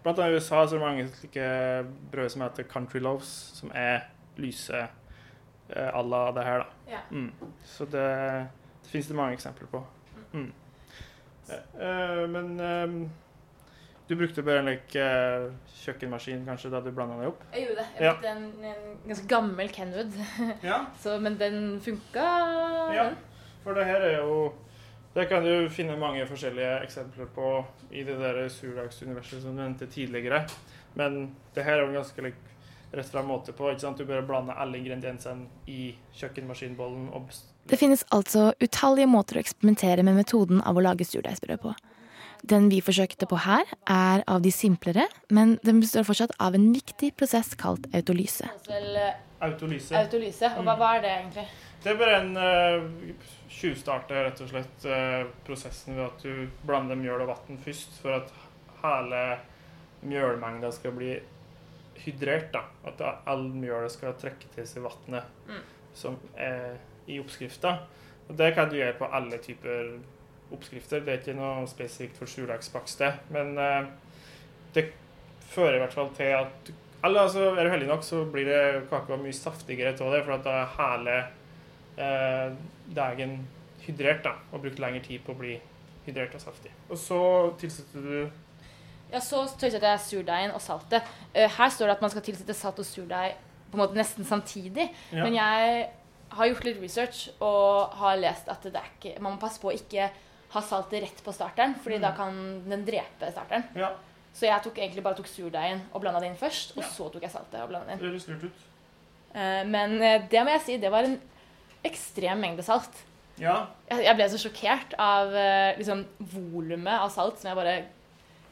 blant 0.02 0.18
annet 0.18 0.36
i 0.36 0.40
USA 0.40 0.62
så 0.66 0.76
er 0.76 0.78
det 0.78 0.84
mange 0.84 1.08
slike 1.14 1.48
brød 2.12 2.28
som 2.32 2.44
heter 2.46 2.68
country 2.70 3.00
loaves, 3.02 3.32
som 3.58 3.72
er 3.74 4.06
lyse 4.36 4.76
eh, 4.76 5.90
à 5.92 6.02
la 6.02 6.32
det 6.32 6.44
her, 6.44 6.58
da. 6.58 6.66
Ja. 6.90 7.02
Mm. 7.10 7.32
Så 7.64 7.84
det, 7.84 8.06
det 8.82 8.90
finnes 8.90 9.08
det 9.08 9.16
mange 9.16 9.34
eksempler 9.34 9.66
på. 9.72 9.84
Mm. 10.32 10.52
Eh, 11.48 12.28
men 12.28 12.60
eh, 12.60 13.08
du 14.08 14.14
brukte 14.16 14.42
bare 14.46 14.58
en 14.62 14.68
like, 14.70 14.94
eh, 15.00 15.48
kjøkkenmaskin 15.82 16.44
kanskje 16.46 16.70
da 16.70 16.80
du 16.80 16.90
blanda 16.94 17.16
det 17.20 17.26
opp? 17.32 17.40
Jeg 17.54 17.66
gjorde 17.66 17.76
det. 17.82 17.86
Jeg 17.96 18.04
Ja. 18.04 18.12
brukte 18.12 18.28
en, 18.28 18.64
en 18.64 18.98
ganske 19.08 19.28
gammel 19.28 19.68
Kenwood. 19.74 20.12
Ja. 20.62 20.86
Så, 21.02 21.18
men 21.20 21.36
den 21.38 21.80
funka. 21.80 22.26
Ja, 22.94 23.08
for 23.64 23.74
det 23.74 23.84
her 23.88 24.00
er 24.00 24.18
jo 24.22 24.52
Det 25.16 25.28
kan 25.30 25.42
du 25.42 25.68
finne 25.72 25.96
mange 25.96 26.26
forskjellige 26.28 26.82
eksempler 26.84 27.26
på 27.34 27.64
i 27.90 28.02
det 28.04 28.18
der 28.20 28.48
surdagsuniverset 28.52 29.40
som 29.42 29.56
du 29.56 29.62
nevnte 29.62 29.86
tidligere. 29.88 30.42
Men 30.94 31.34
det 31.54 31.64
her 31.64 31.78
er 31.78 31.80
jo 31.86 31.88
en 31.88 31.94
ganske 32.02 32.22
like, 32.22 32.36
rett 32.92 33.08
fram 33.08 33.26
måte 33.26 33.52
på. 33.56 33.70
ikke 33.70 33.80
sant? 33.80 33.96
Du 33.98 34.04
bare 34.04 34.22
blander 34.28 34.54
alle 34.60 34.76
ingrediensene 34.76 35.46
i 35.66 35.96
kjøkkenmaskinbollen. 36.14 37.08
Det 37.66 37.78
finnes 37.80 38.04
altså 38.12 38.52
utallige 38.60 39.08
måter 39.08 39.36
å 39.38 39.40
eksperimentere 39.40 40.04
med 40.04 40.14
metoden 40.20 40.60
av 40.62 40.76
å 40.76 40.84
lage 40.84 41.04
surdeigsbrød 41.08 41.62
på. 41.64 41.72
Den 42.42 42.68
vi 42.70 42.80
forsøkte 42.84 43.26
på 43.26 43.38
her, 43.42 43.64
er 43.86 44.24
av 44.28 44.42
de 44.42 44.52
simplere, 44.52 45.06
men 45.30 45.58
den 45.64 45.80
består 45.80 46.04
fortsatt 46.06 46.34
av 46.40 46.54
en 46.54 46.72
viktig 46.74 47.14
prosess 47.16 47.54
kalt 47.58 47.86
autolyse. 47.94 48.48
Autolyse. 49.40 49.94
autolyse. 49.96 50.50
Og 50.56 50.64
hva, 50.64 50.76
hva 50.80 50.96
er 50.96 51.02
det 51.04 51.10
egentlig? 51.14 51.46
Det 51.82 51.92
er 51.92 51.98
bare 52.00 52.20
en 52.20 52.36
uh, 52.36 53.26
tjuvstarte 53.52 54.22
rett 54.26 54.40
og 54.42 54.48
slett 54.50 54.86
uh, 54.88 55.28
prosessen 55.46 55.96
ved 55.96 56.06
at 56.06 56.24
du 56.24 56.48
blander 56.66 56.98
mjøl 56.98 57.22
og 57.26 57.30
vann 57.34 57.60
først, 57.62 58.00
for 58.02 58.16
at 58.16 58.32
hele 58.82 59.22
mjølmengda 60.06 60.72
skal 60.74 60.94
bli 60.96 61.14
hydrert. 62.04 62.52
da. 62.52 62.64
At 62.88 63.00
all 63.26 63.48
mjølet 63.52 63.92
skal 63.94 64.16
trekke 64.20 64.50
til 64.54 64.66
seg 64.68 64.84
vannet 64.86 65.24
Mm. 65.46 65.62
som 65.94 66.18
er 66.36 66.76
i 67.06 67.20
oppskrifta. 67.20 67.78
Og 68.28 68.36
det 68.36 68.54
kan 68.54 68.68
du 68.68 68.76
gjøre 68.76 68.98
på 68.98 69.08
alle 69.12 69.38
typer 69.38 69.98
oppskrifter. 70.54 71.02
Det 71.04 71.12
er 71.12 71.22
ikke 71.22 71.36
noe 71.38 71.66
spesifikt 71.70 72.18
for 72.20 72.30
surdeigsbakst, 72.30 73.02
men 73.34 73.56
eh, 73.58 73.88
det 74.74 74.90
fører 75.50 75.78
i 75.78 75.84
hvert 75.84 75.96
fall 75.96 76.12
til 76.16 76.34
at 76.38 76.74
eller 77.06 77.20
altså, 77.26 77.50
er 77.54 77.64
du 77.64 77.70
heldig 77.70 77.88
nok, 77.90 78.02
så 78.02 78.24
blir 78.32 78.48
det 78.48 78.86
kaka 78.90 79.18
mye 79.20 79.34
saftigere 79.36 79.92
av 79.94 80.14
det, 80.14 80.22
for 80.24 80.34
at 80.34 80.46
da 80.46 80.54
er 80.62 80.72
hele 80.78 81.16
eh, 82.02 82.56
deigen 82.96 83.36
hydrert 83.84 84.24
da, 84.24 84.32
og 84.50 84.64
brukt 84.64 84.80
lengre 84.82 85.04
tid 85.04 85.22
på 85.22 85.34
å 85.34 85.38
bli 85.38 85.54
hydrert 86.06 86.34
og 86.38 86.42
saftig. 86.42 86.72
Og 86.88 86.98
så 86.98 87.20
tilsetter 87.60 88.06
du 88.06 88.16
Ja, 89.12 89.20
så 89.22 89.44
tilsetter 89.54 89.92
jeg 89.92 90.02
surdeigen 90.02 90.54
og 90.56 90.62
saltet. 90.64 91.06
Eh, 91.32 91.46
Her 91.58 91.70
står 91.70 91.92
det 91.92 91.98
at 91.98 92.02
man 92.02 92.14
skal 92.14 92.26
tilsette 92.26 92.56
salt 92.58 92.82
og 92.82 92.88
surdeig 92.88 93.36
på 93.70 93.78
en 93.78 93.84
måte 93.84 93.98
nesten 93.98 94.26
samtidig. 94.26 94.88
Ja. 95.12 95.22
Men 95.22 95.36
jeg 95.38 95.86
har 96.36 96.50
gjort 96.50 96.66
litt 96.66 96.80
research 96.82 97.28
og 97.38 97.94
har 98.00 98.18
lest 98.18 98.48
at 98.50 98.66
det 98.66 98.74
er 98.80 98.88
ikke, 98.96 99.14
man 99.22 99.36
må 99.36 99.42
passe 99.42 99.62
på 99.62 99.70
å 99.70 99.76
ikke 99.76 100.08
ha 100.56 100.62
saltet 100.64 101.02
rett 101.04 101.22
på 101.24 101.32
starteren, 101.36 101.74
fordi 101.84 101.98
Mm. 102.00 102.04
da 102.06 102.12
kan 102.16 102.36
den 102.68 102.84
drepe 102.88 103.30
starteren. 103.32 103.64
Ja. 103.76 103.92
Så 104.36 104.44
jeg 104.48 104.62
tok 104.64 104.76
egentlig 104.82 105.02
bare 105.04 105.16
tok 105.16 105.28
surdeigen 105.30 105.80
og 105.94 106.02
blanda 106.02 106.20
det 106.20 106.28
inn 106.32 106.36
først, 106.40 106.74
og 106.76 106.84
så 106.84 107.06
tok 107.12 107.22
jeg 107.24 107.30
saltet 107.32 107.60
og 107.62 107.68
blanda 107.70 107.86
det 107.96 108.02
inn. 108.02 108.12
Det 108.28 108.44
ut. 108.50 108.64
Eh, 109.34 109.64
Men 109.64 110.00
eh, 110.02 110.22
det 110.28 110.42
må 110.44 110.50
jeg 110.56 110.60
si, 110.66 110.76
det 110.82 110.90
var 110.92 111.04
en 111.08 111.18
ekstrem 111.84 112.40
mengde 112.40 112.62
salt. 112.66 113.04
Ja. 113.38 113.66
Jeg 113.90 114.16
ble 114.16 114.26
så 114.32 114.38
sjokkert 114.40 114.94
av 114.98 115.34
eh, 115.36 115.76
liksom, 115.76 116.04
volumet 116.32 117.00
av 117.00 117.10
salt 117.12 117.38
som 117.38 117.50
jeg 117.50 117.56
bare 117.58 117.74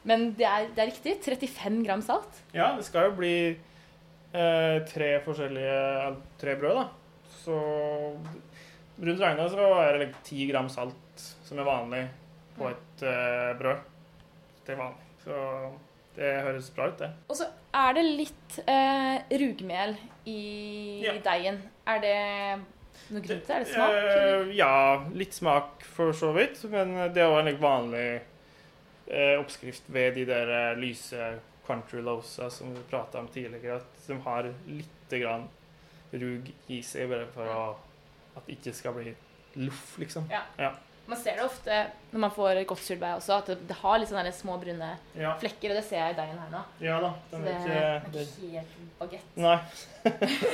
Men 0.05 0.27
det 0.37 0.45
er, 0.45 0.67
det 0.75 0.83
er 0.83 0.91
riktig. 0.91 1.15
35 1.25 1.79
gram 1.85 2.01
salt. 2.05 2.41
ja, 2.53 2.75
det 2.77 2.85
skal 2.85 3.09
jo 3.09 3.15
bli 3.17 3.31
eh, 4.33 4.77
tre 4.85 5.19
forskjellige 5.25 6.15
tre 6.37 6.53
brød, 6.61 6.75
da. 6.75 6.87
Så 7.41 7.55
rundt 9.01 9.19
regna 9.21 9.47
så 9.49 9.65
er 9.81 9.97
det 9.97 10.07
like, 10.07 10.21
10 10.29 10.45
gram 10.51 10.69
salt 10.69 10.93
som 11.43 11.59
er 11.59 11.67
vanlig 11.67 12.03
på 12.57 12.69
et 12.71 13.03
uh, 13.03 13.51
brød. 13.59 13.81
Det 14.65 14.73
er 14.75 14.79
vanlig. 14.79 15.07
Så 15.23 15.39
det 16.15 16.29
høres 16.45 16.69
bra 16.75 16.87
ut, 16.91 16.99
det. 16.99 17.09
Og 17.29 17.35
så 17.39 17.47
er 17.75 17.97
det 17.97 18.03
litt 18.05 18.59
uh, 18.69 19.17
rugmel 19.41 19.97
i 20.31 20.39
Ja. 21.03 21.17
deigen. 21.25 21.59
Er 21.85 21.99
det 22.03 22.15
noe 23.11 23.21
grunn 23.21 23.41
til 23.41 23.47
det? 23.47 23.55
Er 23.55 23.65
det 23.65 23.73
smak? 23.73 23.97
Eh, 24.13 24.53
ja, 24.57 24.71
litt 25.13 25.35
smak 25.35 25.83
for 25.95 26.15
så 26.15 26.31
vidt. 26.37 26.63
Men 26.71 26.95
det 27.13 27.21
er 27.23 27.27
jo 27.29 27.41
en 27.41 27.59
vanlig 27.61 28.07
uh, 29.11 29.35
oppskrift 29.41 29.91
ved 29.91 30.15
de 30.15 30.25
der 30.29 30.79
lyse 30.79 31.33
country 31.67 32.01
loavesa 32.01 32.49
som 32.53 32.73
vi 32.75 32.81
prata 32.89 33.19
om 33.19 33.27
tidligere. 33.27 33.81
At 33.81 34.07
de 34.07 34.19
har 34.23 34.49
lite 34.69 35.19
grann 35.21 35.47
rug 36.15 36.51
i 36.71 36.81
seg, 36.85 37.09
bare 37.11 37.27
for 37.33 37.51
å, 37.51 37.61
at 38.37 38.45
det 38.47 38.59
ikke 38.59 38.73
skal 38.77 38.93
bli 38.95 39.11
loff, 39.65 39.95
liksom. 39.99 40.29
Ja. 40.31 40.43
Ja. 40.61 40.71
Man 41.07 41.17
ser 41.21 41.35
det 41.37 41.43
ofte 41.45 41.75
når 42.11 42.19
man 42.23 42.31
får 42.33 42.59
godt 42.65 42.81
surdeig 42.81 43.17
også, 43.19 43.35
at 43.37 43.49
det, 43.51 43.57
det 43.69 43.75
har 43.77 43.99
litt 44.01 44.09
sånne 44.09 44.31
små 44.33 44.55
brune 44.61 44.87
Ja. 45.13 45.35
flekker. 45.41 45.69
Og 45.69 45.77
det 45.77 45.83
ser 45.85 45.99
jeg 46.01 46.15
i 46.15 46.17
deigen 46.17 46.39
her 46.41 46.49
nå. 46.53 46.61
Ja 46.81 46.95
da. 47.03 47.11
Så 47.29 47.37
Den 47.37 47.45
det 47.45 47.53
er 47.55 47.83
er 47.83 47.99
ikke 48.01 48.23
ikke 48.25 48.49
helt 48.55 48.97
bagett. 48.99 49.27
Nei. 49.37 49.59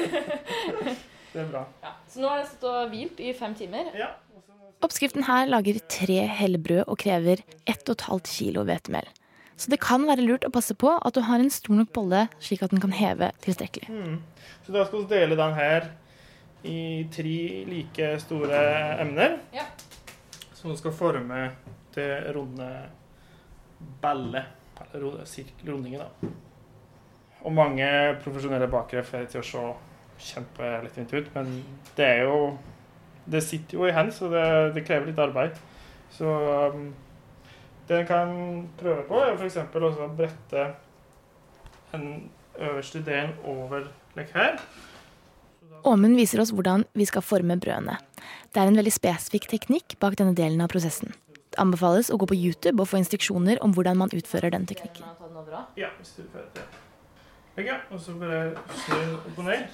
det 1.33 1.39
er 1.45 1.47
bra. 1.53 1.63
Ja. 1.85 1.93
Så 2.11 2.19
nå 2.23 2.27
har 2.31 2.41
den 2.41 2.49
stått 2.51 2.67
og 2.71 2.91
hvilt 2.91 3.21
i 3.23 3.31
fem 3.37 3.55
timer. 3.55 3.91
Ja. 3.97 4.11
Oppskriften 4.81 5.27
her 5.27 5.45
lager 5.45 5.77
tre 5.93 6.23
hellebrød 6.41 6.83
og 6.89 6.97
krever 7.03 7.43
1,5 7.69 8.23
kilo 8.25 8.63
hvetemel. 8.65 9.05
Så 9.61 9.69
det 9.69 9.77
kan 9.83 10.07
være 10.09 10.23
lurt 10.25 10.45
å 10.47 10.49
passe 10.49 10.73
på 10.73 10.89
at 10.97 11.13
du 11.13 11.21
har 11.27 11.37
en 11.39 11.51
stor 11.53 11.77
nok 11.77 11.91
bolle, 11.93 12.23
slik 12.41 12.63
at 12.65 12.71
den 12.73 12.81
kan 12.81 12.93
heve 12.97 13.27
tilstrekkelig. 13.45 13.91
Mm. 13.93 14.15
Så 14.65 14.73
da 14.73 14.87
skal 14.87 15.03
vi 15.03 15.11
dele 15.13 15.37
den 15.37 15.53
her 15.53 15.91
i 16.65 16.77
tre 17.13 17.35
like 17.69 18.07
store 18.25 18.63
emner. 19.03 19.37
Ja. 19.53 19.67
Som 20.61 20.77
skal 20.77 20.93
forme 20.93 21.43
det 21.95 22.09
runde 22.35 22.69
bellet. 24.01 24.57
Eller 24.93 25.05
rundinger, 25.65 26.05
da. 26.05 26.29
Og 27.41 27.53
mange 27.53 27.85
profesjonelle 28.21 28.67
bakere 28.69 29.03
får 29.05 29.23
det 29.23 29.31
til 29.33 29.41
å 29.41 29.47
se 29.47 29.63
kjempelettvint 30.31 31.13
ut, 31.17 31.31
men 31.33 31.55
det 31.97 32.05
er 32.05 32.21
jo 32.29 32.57
Det 33.31 33.43
sitter 33.45 33.77
jo 33.77 33.85
i 33.85 33.93
hand, 33.93 34.09
så 34.13 34.27
det, 34.31 34.45
det 34.73 34.81
krever 34.81 35.05
litt 35.11 35.19
arbeid. 35.21 35.57
Så 36.09 36.25
um, 36.73 36.87
det 37.87 37.99
en 37.99 38.07
kan 38.09 38.31
prøve 38.79 39.03
på, 39.05 39.19
er 39.21 39.37
f.eks. 39.37 39.59
å 39.61 40.07
brette 40.17 40.63
den 41.91 42.31
øverste 42.57 43.03
delen 43.05 43.35
over 43.45 43.85
like 44.17 44.33
her. 44.33 44.57
Åmund 45.83 46.15
viser 46.15 46.41
oss 46.41 46.51
hvordan 46.53 46.83
vi 46.93 47.05
skal 47.09 47.23
forme 47.25 47.55
brødene. 47.57 47.97
Det 48.53 48.61
er 48.61 48.69
en 48.69 48.77
veldig 48.77 48.93
spesifikk 48.93 49.47
teknikk 49.49 49.95
bak 50.01 50.17
denne 50.19 50.35
delen 50.37 50.61
av 50.61 50.69
prosessen. 50.69 51.15
Det 51.51 51.59
anbefales 51.59 52.11
å 52.13 52.19
gå 52.21 52.27
på 52.29 52.37
YouTube 52.37 52.77
og 52.83 52.89
få 52.91 53.01
instruksjoner 53.01 53.59
om 53.65 53.73
hvordan 53.75 53.97
man 53.99 54.13
utfører 54.13 54.53
den 54.53 54.67
teknikken. 54.69 55.07
Ja, 55.75 55.89
hvis 55.97 56.13
du 56.17 56.23
får 56.31 56.45
det. 56.55 56.67
Legge, 57.57 57.79
og 57.91 57.99
så 57.99 58.13
bare 58.15 58.53
snu 58.83 58.99
opp 59.17 59.41
og 59.41 59.49
ned. 59.49 59.65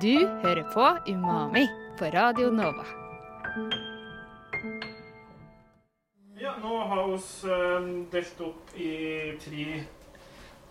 Du 0.00 0.14
hører 0.44 0.64
på 0.72 0.86
Umami 1.10 1.66
på 1.98 2.12
Radio 2.14 2.52
Nova. 2.54 2.86
Ja, 6.40 6.54
nå 6.62 6.80
har 6.88 7.04
vi 7.10 7.20
uh, 7.50 7.92
delt 8.12 8.40
opp 8.44 8.74
i 8.78 8.92
tre 9.42 9.82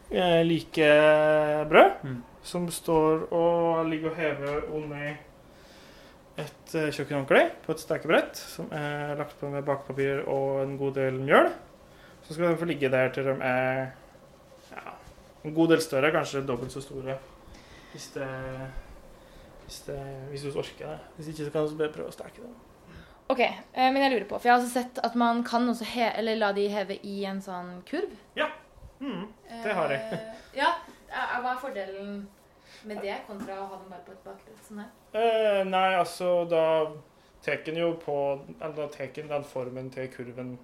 like 0.10 0.90
brød, 1.70 2.04
mm. 2.04 2.18
som 2.46 2.68
står 2.72 3.26
og 3.34 3.90
ligger 3.90 4.12
og 4.12 4.20
hever 4.20 4.68
under 4.78 5.16
et 6.38 6.74
kjøkkenhåndkle 6.74 7.42
på 7.66 7.74
et 7.74 7.82
stekebrett, 7.82 8.38
som 8.38 8.70
er 8.76 9.16
lagt 9.18 9.40
på 9.40 9.50
med 9.50 9.66
bakepapir 9.66 10.26
og 10.28 10.62
en 10.62 10.78
god 10.78 10.98
del 11.00 11.20
mjøl. 11.24 11.50
Så 12.28 12.34
skal 12.36 12.52
de 12.52 12.60
få 12.60 12.70
ligge 12.70 12.92
der 12.92 13.10
til 13.16 13.28
de 13.28 13.36
er 13.42 13.82
ja, 14.72 14.96
en 15.44 15.56
god 15.56 15.74
del 15.74 15.82
større, 15.82 16.12
kanskje 16.14 16.46
dobbelt 16.46 16.74
så 16.74 16.84
store, 16.84 17.18
hvis 17.94 18.10
det 18.18 18.30
hvis, 19.66 19.80
det, 19.88 20.00
hvis, 20.30 20.42
du 20.42 20.60
orker 20.60 20.88
det. 20.88 20.98
Hvis 21.16 21.28
ikke, 21.28 21.46
så 21.46 21.52
kan 21.52 21.68
du 21.68 21.78
bare 21.78 21.94
prøve 21.94 22.12
å 22.12 22.16
steke 22.16 22.44
det. 22.44 22.52
Ok, 23.34 23.42
eh, 23.42 23.88
men 23.90 23.98
jeg 24.04 24.12
lurer 24.14 24.28
på, 24.30 24.38
for 24.38 24.48
jeg 24.48 24.54
har 24.54 24.62
også 24.62 24.74
sett 24.76 25.00
at 25.02 25.16
man 25.18 25.42
kan 25.48 25.66
også 25.72 25.88
he 25.96 26.12
eller 26.20 26.38
la 26.38 26.52
de 26.54 26.68
heve 26.70 27.00
i 27.02 27.24
en 27.26 27.42
sånn 27.42 27.80
kurv. 27.90 28.12
Ja, 28.38 28.52
det 29.66 29.76
har 29.80 29.94
jeg. 29.94 30.20
Eh, 30.20 30.46
ja, 30.62 30.72
Hva 31.10 31.52
er 31.54 31.60
fordelen 31.62 32.16
med 32.86 33.02
det 33.02 33.18
kontra 33.28 33.58
å 33.62 33.68
ha 33.72 33.80
den 33.82 33.92
bare 33.92 34.06
på 34.06 34.14
et 34.14 34.24
bakbrett? 34.26 34.62
sånn 34.68 34.84
her? 34.84 34.94
Eh, 35.16 35.62
nei, 35.68 35.90
altså 35.98 36.32
da 36.50 36.64
tar 37.46 37.70
en 37.70 37.78
jo 37.80 37.92
på 38.02 38.16
Eller 38.60 38.76
da 38.76 38.88
tar 38.92 39.20
en 39.22 39.34
den 39.34 39.46
formen 39.48 39.92
til 39.94 40.10
kurven 40.14 40.56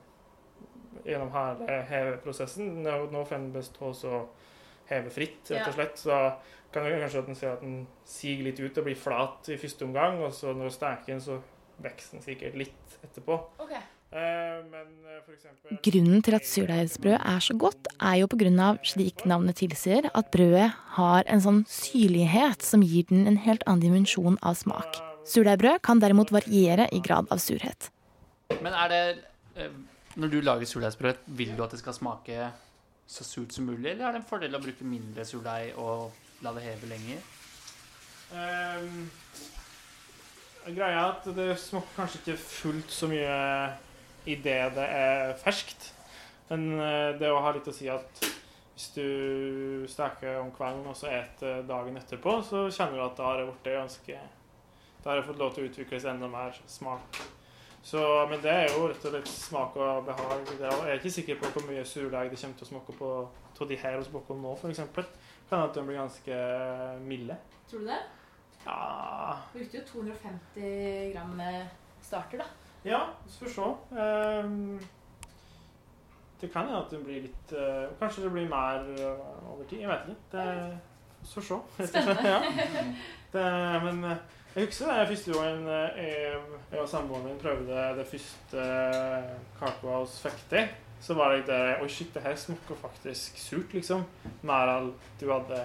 gjennom 1.05 1.31
hele 1.34 1.81
heveprosessen. 1.89 2.81
Nå, 2.84 2.98
nå 3.13 3.24
får 3.25 3.38
en 3.39 3.51
bestå 3.53 3.93
så 3.98 4.25
heve 4.89 5.13
fritt, 5.13 5.50
rett 5.50 5.70
og 5.70 5.77
slett. 5.77 5.98
Så 5.98 6.17
kan 6.74 6.86
det 6.86 7.00
kanskje 7.01 7.24
at 7.24 7.31
den 7.31 7.39
ser 7.39 7.55
at 7.55 7.63
den 7.63 7.88
siger 8.08 8.46
litt 8.46 8.60
ut 8.60 8.77
og 8.77 8.88
blir 8.88 9.00
flat 9.00 9.50
i 9.51 9.58
første 9.60 9.88
omgang, 9.88 10.22
og 10.24 10.34
så 10.36 10.53
når 10.53 10.70
du 10.70 10.75
steker 10.75 11.13
den, 11.13 11.24
så 11.24 11.39
vokser 11.81 12.17
den 12.17 12.25
sikkert 12.25 12.60
litt 12.60 12.98
etterpå. 13.01 13.39
Okay. 13.65 13.81
Eh, 14.11 14.63
men 14.67 14.87
eh, 15.07 15.19
for 15.23 15.31
eksempel 15.37 15.77
Grunnen 15.87 16.23
til 16.25 16.35
at 16.35 16.47
surdeigsbrød 16.47 17.15
er 17.15 17.39
så 17.39 17.53
godt, 17.55 17.87
er 17.95 18.17
jo 18.19 18.27
pga. 18.27 18.73
slik 18.83 19.23
navnet 19.25 19.55
tilsier, 19.55 20.09
at 20.13 20.31
brødet 20.31 20.67
har 20.97 21.23
en 21.27 21.39
sånn 21.39 21.61
syrlighet 21.63 22.59
som 22.61 22.83
gir 22.83 23.05
den 23.07 23.23
en 23.27 23.37
helt 23.39 23.63
annen 23.63 23.85
dimensjon 23.85 24.35
av 24.43 24.57
smak. 24.59 24.99
Surdeigsbrød 25.23 25.79
kan 25.87 26.01
derimot 26.03 26.33
variere 26.35 26.89
i 26.91 26.99
grad 26.99 27.31
av 27.31 27.39
surhet. 27.39 27.87
Men 28.59 28.75
er 28.75 28.91
det 28.91 29.05
eh, 29.55 29.71
Når 30.19 30.27
du 30.27 30.41
lager 30.41 30.67
surdeigsbrød, 30.67 31.21
vil 31.27 31.55
du 31.55 31.63
at 31.63 31.71
det 31.71 31.79
skal 31.79 31.95
smake 31.95 32.49
så 33.07 33.23
surt 33.23 33.53
som 33.55 33.63
mulig, 33.65 33.93
eller 33.93 34.09
er 34.09 34.11
det 34.11 34.19
en 34.21 34.27
fordel 34.27 34.55
å 34.55 34.59
bruke 34.59 34.83
mindre 34.83 35.23
surdeig 35.23 35.71
og 35.79 36.11
la 36.43 36.51
det 36.55 36.65
heve 36.65 36.89
lenger? 36.91 37.23
Um, 38.31 39.07
greia 40.67 40.99
er 40.99 41.05
at 41.05 41.31
det 41.35 41.47
smaker 41.59 41.95
kanskje 41.95 42.21
ikke 42.21 42.37
fullt 42.43 42.91
så 42.91 43.07
mye 43.11 43.37
i 44.25 44.37
det 44.43 44.57
er 44.85 45.33
ferskt. 45.41 45.91
Men 46.51 46.67
uh, 46.79 47.11
det 47.17 47.31
å 47.31 47.41
ha 47.43 47.53
litt 47.55 47.69
å 47.69 47.75
si 47.75 47.89
at 47.91 48.23
hvis 48.75 48.87
du 48.95 49.85
steker 49.89 50.39
om 50.41 50.49
kvelden 50.55 50.87
og 50.89 50.95
så 50.97 51.11
eter 51.11 51.61
dagen 51.69 51.97
etterpå, 51.99 52.39
så 52.45 52.65
kjenner 52.71 52.97
du 52.97 53.03
at 53.05 53.19
da 53.19 53.27
har 53.29 53.41
det 53.41 53.49
blitt 53.51 53.75
ganske 53.77 54.23
Da 55.01 55.09
har 55.09 55.19
det 55.19 55.27
fått 55.27 55.39
lov 55.41 55.53
til 55.53 55.65
å 55.65 55.69
utvikles 55.69 56.05
enda 56.05 56.27
mer 56.29 56.57
smak. 56.69 57.21
Så, 57.81 58.01
men 58.29 58.41
det 58.43 58.51
er 58.53 58.67
jo 58.69 58.85
rett 58.89 59.05
og 59.05 59.13
slett 59.15 59.29
smak 59.31 59.77
og 59.81 60.03
behag. 60.05 60.43
Det 60.45 60.65
er, 60.67 60.75
jeg 60.85 60.93
er 60.93 60.99
ikke 60.99 61.13
sikker 61.15 61.39
på 61.41 61.49
hvor 61.55 61.65
mye 61.65 61.85
surdeig 61.85 62.29
det 62.29 62.37
kommer 62.37 62.59
til 62.59 62.67
å 62.67 62.69
smake 62.69 62.97
på 62.99 63.11
av 63.61 63.69
de 63.69 63.77
her 63.77 63.97
hos 63.97 64.09
Bokholm 64.09 64.41
nå, 64.41 64.55
f.eks. 64.57 64.81
Kan 65.49 65.61
at 65.61 65.75
de 65.75 65.83
blir 65.85 65.99
ganske 65.99 66.37
milde. 67.05 67.37
Tror 67.69 67.83
du 67.83 67.91
det? 67.91 67.99
Ja 68.65 69.37
Brukte 69.53 69.79
jo 69.79 69.83
250 69.89 71.11
gram 71.13 71.41
starter, 72.01 72.41
da. 72.41 72.60
Ja, 72.83 73.00
vi 73.25 73.31
får 73.31 73.50
se. 73.53 73.61
Um, 74.41 74.79
det 76.41 76.50
kan 76.50 76.65
hende 76.65 76.79
at 76.81 76.89
det 76.89 77.00
blir 77.05 77.25
litt 77.27 77.51
uh, 77.53 77.91
Kanskje 78.00 78.23
det 78.25 78.31
blir 78.33 78.47
mer 78.50 78.88
uh, 78.97 79.51
over 79.53 79.67
tid. 79.69 79.83
Jeg 79.83 79.89
vet 79.91 80.07
ikke. 80.09 80.21
Det 80.31 81.27
får 81.33 81.45
se. 81.45 81.59
Spennende. 81.91 82.31
ja. 82.31 82.39
det, 83.33 83.43
men 83.83 84.03
uh, 84.03 84.15
jeg 84.55 84.65
husker 84.65 84.89
det 84.89 85.11
første 85.11 85.35
gangen 85.35 85.67
jeg, 85.69 86.39
jeg 86.71 86.79
og 86.81 86.89
samboeren 86.89 87.27
min 87.29 87.38
prøvde 87.39 87.83
det 88.00 88.07
første 88.09 88.65
kaka 89.59 89.93
hos 90.00 90.17
Fekti. 90.23 90.65
Så 91.01 91.13
var 91.17 91.35
det 91.35 91.45
der 91.47 91.79
Oi, 91.81 91.88
shit, 91.89 92.09
det 92.13 92.25
her 92.25 92.35
smaker 92.35 92.75
faktisk 92.81 93.38
surt, 93.38 93.73
liksom. 93.73 94.03
Mer 94.41 94.73
enn 94.73 94.91
du 95.21 95.29
hadde 95.31 95.61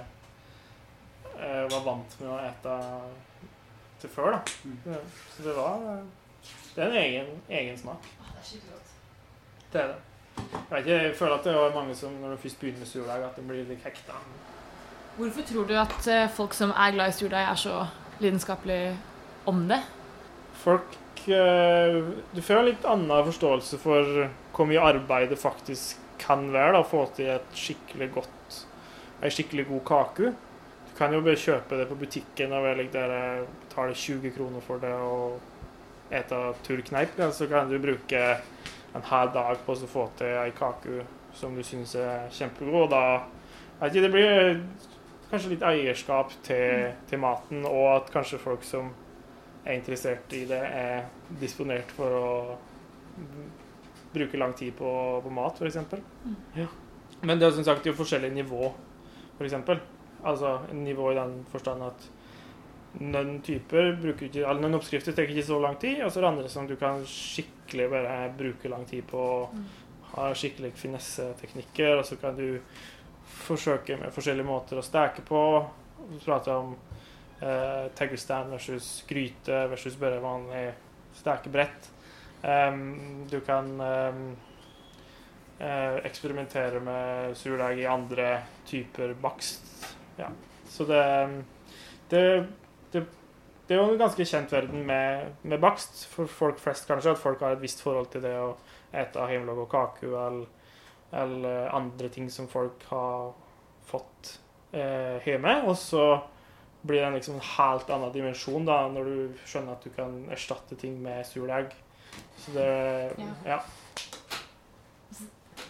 var 1.37 1.83
vant 1.85 2.15
med 2.23 2.31
å 2.33 2.39
ete 2.41 2.77
til 4.01 4.13
før, 4.15 4.39
da. 4.39 4.39
Mm. 4.65 5.11
Så 5.35 5.45
det 5.45 5.57
var 5.59 5.83
Det 6.77 6.85
er 6.85 6.91
en 6.91 6.97
egen, 7.01 7.29
egen 7.49 7.79
smak. 7.81 8.03
Det 8.05 8.35
er 8.41 8.45
skikkelig 8.45 8.73
godt. 8.75 8.91
Det 9.73 9.81
er 9.81 9.87
det. 9.87 10.03
Jeg, 10.37 10.65
vet 10.71 10.79
ikke, 10.79 10.97
jeg 11.03 11.15
føler 11.17 11.35
at 11.39 11.47
det 11.47 11.53
er 11.57 11.75
mange 11.75 11.95
som 11.97 12.19
når 12.21 12.35
de 12.35 12.43
først 12.43 12.61
begynner 12.61 12.83
med 12.83 12.91
surdeig, 12.91 13.23
at 13.25 13.37
de 13.39 13.45
blir 13.49 13.63
litt 13.71 13.85
hekta. 13.87 14.19
Hvorfor 15.17 15.47
tror 15.49 15.71
du 15.71 15.73
at 15.81 16.09
folk 16.37 16.55
som 16.55 16.75
er 16.77 16.93
glad 16.93 17.09
i 17.09 17.17
surdeig, 17.17 17.47
er 17.49 17.57
så 17.57 17.87
lidenskapelig 18.21 18.81
om 19.49 19.65
det? 19.71 19.81
Folk 20.61 20.99
eh, 21.33 21.97
Du 22.37 22.43
får 22.45 22.67
litt 22.69 22.85
annen 22.85 23.25
forståelse 23.31 23.81
for 23.81 24.27
hvor 24.53 24.69
mye 24.69 24.85
arbeid 24.93 25.33
det 25.33 25.41
faktisk 25.41 25.97
kan 26.21 26.51
være 26.53 26.77
da, 26.77 26.85
å 26.85 26.91
få 26.91 27.07
til 27.17 27.33
et 27.39 27.57
skikkelig 27.57 28.11
godt, 28.21 28.61
en 29.23 29.33
skikkelig 29.33 29.67
god 29.73 29.85
kake. 29.89 30.37
Du 30.91 30.95
kan 31.01 31.13
jo 31.17 31.25
bare 31.25 31.41
kjøpe 31.41 31.81
det 31.81 31.89
på 31.89 31.99
butikken 32.05 32.53
og 32.53 32.69
betale 32.69 32.93
der 32.93 33.45
betaler 33.65 33.97
20 34.05 34.37
kroner 34.37 34.65
for 34.65 34.85
det 34.85 34.93
og 34.93 35.56
ete 36.11 36.41
turkneip. 36.67 37.19
Ja, 37.19 37.31
så 37.33 37.49
kan 37.51 37.71
du 37.71 37.79
bruke 37.83 38.23
en 38.97 39.07
halv 39.11 39.33
dag 39.35 39.63
på 39.67 39.75
å 39.75 39.89
få 39.91 40.09
til 40.19 40.39
ei 40.41 40.53
kake 40.57 41.05
som 41.37 41.57
du 41.57 41.63
syns 41.67 41.95
er 42.01 42.29
kjempegod. 42.33 42.87
Og 42.87 42.93
da 42.93 43.89
ikke, 43.89 44.05
det 44.05 44.13
blir 44.13 44.63
kanskje 45.31 45.53
litt 45.53 45.67
eierskap 45.67 46.33
til, 46.47 46.95
til, 47.11 47.21
maten, 47.21 47.67
og 47.69 47.91
at 47.97 48.13
kanskje 48.15 48.41
folk 48.41 48.65
som 48.65 48.93
er 49.67 49.81
interessert 49.81 50.33
i 50.39 50.45
det, 50.49 50.63
er 50.63 51.07
disponert 51.41 51.91
for 51.97 52.17
å 52.17 52.31
bruke 54.15 54.39
lang 54.39 54.55
tid 54.57 54.77
på, 54.79 54.91
på 55.25 55.33
mat, 55.35 55.61
f.eks. 55.61 55.99
Ja. 56.57 56.69
Men 57.27 57.41
det 57.41 57.49
er 57.49 57.57
som 57.57 57.67
sagt 57.67 57.87
jo 57.89 57.97
forskjellig 57.97 58.31
nivå, 58.37 58.71
f.eks. 59.37 59.59
For 59.67 59.83
altså 60.27 60.59
nivå 60.73 61.11
i 61.13 61.19
den 61.19 61.41
forstand 61.53 61.85
at 61.87 62.07
noen 63.01 63.41
typer 63.45 63.93
bruker 64.01 64.29
ikke, 64.29 64.45
eller 64.45 64.63
noen 64.63 64.79
oppskrifter 64.79 65.17
tar 65.17 65.29
ikke 65.29 65.47
så 65.47 65.59
lang 65.63 65.79
tid, 65.81 66.03
og 66.05 66.13
så 66.13 66.21
er 66.21 66.27
det 66.27 66.31
andre 66.33 66.53
som 66.53 66.69
du 66.69 66.77
kan 66.81 67.03
skikkelig 67.11 67.89
bare 67.93 68.19
bruke 68.39 68.71
lang 68.73 68.87
tid 68.89 69.07
på. 69.11 69.25
Har 70.13 70.31
Ha 70.31 70.37
skikkelig 70.39 70.73
finesseteknikker, 70.79 71.99
og 71.99 72.07
så 72.09 72.17
kan 72.17 72.37
du 72.39 72.61
forsøke 73.27 73.99
med 74.01 74.15
forskjellige 74.15 74.49
måter 74.49 74.79
å 74.79 74.85
steke 74.87 75.25
på. 75.27 75.43
du 76.09 76.19
prater 76.25 76.55
om 76.55 76.77
eh, 77.41 77.87
taggerstand 77.95 78.51
versus 78.55 79.05
gryte 79.09 79.67
versus 79.69 79.97
bare 80.01 80.23
vanlig 80.23 80.71
stekebrett. 81.17 81.91
Um, 82.43 83.27
du 83.31 83.41
kan 83.41 83.81
um, 83.81 84.37
eh, 85.59 85.97
eksperimentere 86.07 86.81
med 86.81 87.37
surdeig 87.37 87.81
i 87.81 87.89
andre 87.91 88.43
typer 88.67 89.15
bakst. 89.21 89.97
Ja. 90.17 90.29
Så 90.69 90.85
det, 90.85 91.03
det, 92.09 92.47
det 92.93 93.07
det 93.69 93.75
er 93.75 93.81
jo 93.83 93.95
en 93.97 93.99
ganske 93.99 94.25
kjent 94.25 94.53
verden 94.55 94.85
med, 94.87 95.33
med, 95.43 95.59
bakst 95.59 96.05
for 96.07 96.31
folk 96.31 96.61
flest, 96.63 96.87
kanskje. 96.87 97.17
At 97.17 97.19
folk 97.19 97.41
har 97.43 97.57
et 97.57 97.63
visst 97.63 97.83
forhold 97.83 98.13
til 98.13 98.23
det 98.23 98.35
å 98.39 98.53
ete 98.95 99.25
hjemmelaga 99.33 99.65
kake 99.73 100.07
eller, 100.07 100.47
eller, 101.11 101.67
andre 101.75 102.11
ting 102.15 102.31
som 102.31 102.47
folk 102.49 102.87
har 102.93 103.33
fått 103.89 104.37
eh, 104.71 105.19
hjemme. 105.27 105.57
Og 105.67 105.75
så 105.81 106.05
blir 106.87 107.03
det 107.03 107.09
en 107.09 107.19
liksom 107.19 107.41
helt 107.57 107.91
annen 107.91 108.15
dimensjon 108.15 108.69
da, 108.69 108.85
når 108.93 109.11
du 109.11 109.43
skjønner 109.43 109.75
at 109.75 109.83
du 109.83 109.91
kan 109.97 110.15
erstatte 110.31 110.79
ting 110.79 111.01
med 111.03 111.27
surdeig. 111.27 111.75
Så 112.45 112.55
det 112.55 112.71
ja. 113.19 113.33
ja. 113.51 113.59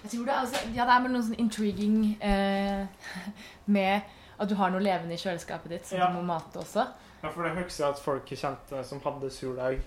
Jeg 0.03 0.13
tror 0.13 0.27
det, 0.29 0.35
altså, 0.37 0.61
ja, 0.77 0.85
det 0.85 0.93
er 0.93 1.09
noe 1.09 1.25
sånn 1.25 1.41
intriguing 1.41 1.97
eh, 2.21 2.85
med 3.79 4.13
at 4.37 4.53
du 4.53 4.55
har 4.61 4.69
noe 4.71 4.85
levende 4.85 5.17
i 5.17 5.21
kjøleskapet 5.21 5.73
ditt 5.73 5.89
som 5.89 6.03
ja. 6.03 6.13
du 6.13 6.21
må 6.21 6.27
mate 6.29 6.61
også. 6.61 6.85
Ja, 7.27 7.33
for 7.35 7.43
det 7.43 7.57
husker 7.57 7.83
jeg 7.83 7.91
at 7.91 8.01
folk 8.05 8.29
kjente 8.31 8.81
som 8.87 9.01
hadde 9.03 9.29
surdeig, 9.35 9.81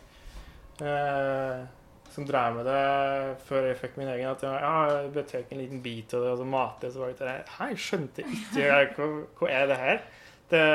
eh, 0.84 1.62
som 2.12 2.26
drev 2.28 2.58
med 2.58 2.68
det 2.68 2.82
før 3.48 3.70
jeg 3.70 3.78
fikk 3.80 3.96
min 4.02 4.12
egen, 4.12 4.28
at 4.34 4.44
ja, 4.44 4.74
jeg 4.92 5.14
bør 5.16 5.28
ta 5.30 5.40
en 5.46 5.62
liten 5.62 5.80
bit 5.86 6.16
av 6.18 6.26
det 6.26 6.34
og 6.34 6.42
så 6.42 6.50
matet 6.50 6.84
mate 6.84 6.92
så 6.92 7.00
var 7.00 7.14
det 7.14 7.22
sånn 7.22 7.56
Hei, 7.56 7.70
jeg 7.72 7.82
skjønte 7.86 8.26
ikke 8.26 8.68
hva, 8.98 9.10
hva 9.40 9.52
er 9.56 9.72
det 9.72 9.80
her? 9.80 10.04
Det, 10.52 10.66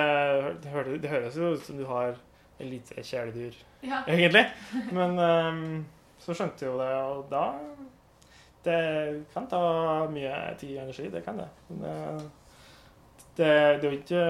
det, 0.62 0.73
høres, 0.73 0.99
det, 1.02 1.12
høres 1.12 1.38
jo 1.42 1.52
ut 1.52 1.68
som 1.68 1.83
du 1.83 1.85
har 1.90 2.14
et 2.14 2.66
lite 2.71 3.02
kjæledyr, 3.02 3.62
ja. 3.85 4.00
egentlig. 4.09 4.47
Men 4.97 5.21
um, 5.21 5.64
så 6.25 6.33
skjønte 6.33 6.64
jeg 6.64 6.73
jo 6.73 6.80
det, 6.80 6.92
og 7.04 7.26
da 7.28 7.47
Det 8.64 8.83
kan 9.35 9.50
ta 9.50 9.64
mye 10.09 10.37
tid 10.56 10.78
og 10.78 10.87
energi, 10.87 11.11
det 11.12 11.26
kan 11.26 11.42
det. 11.44 11.50
Men 11.68 11.83
det, 11.83 12.30
det, 13.37 13.50
det 13.83 13.90
er 13.90 13.90
jo 13.90 13.99
ikke 13.99 14.23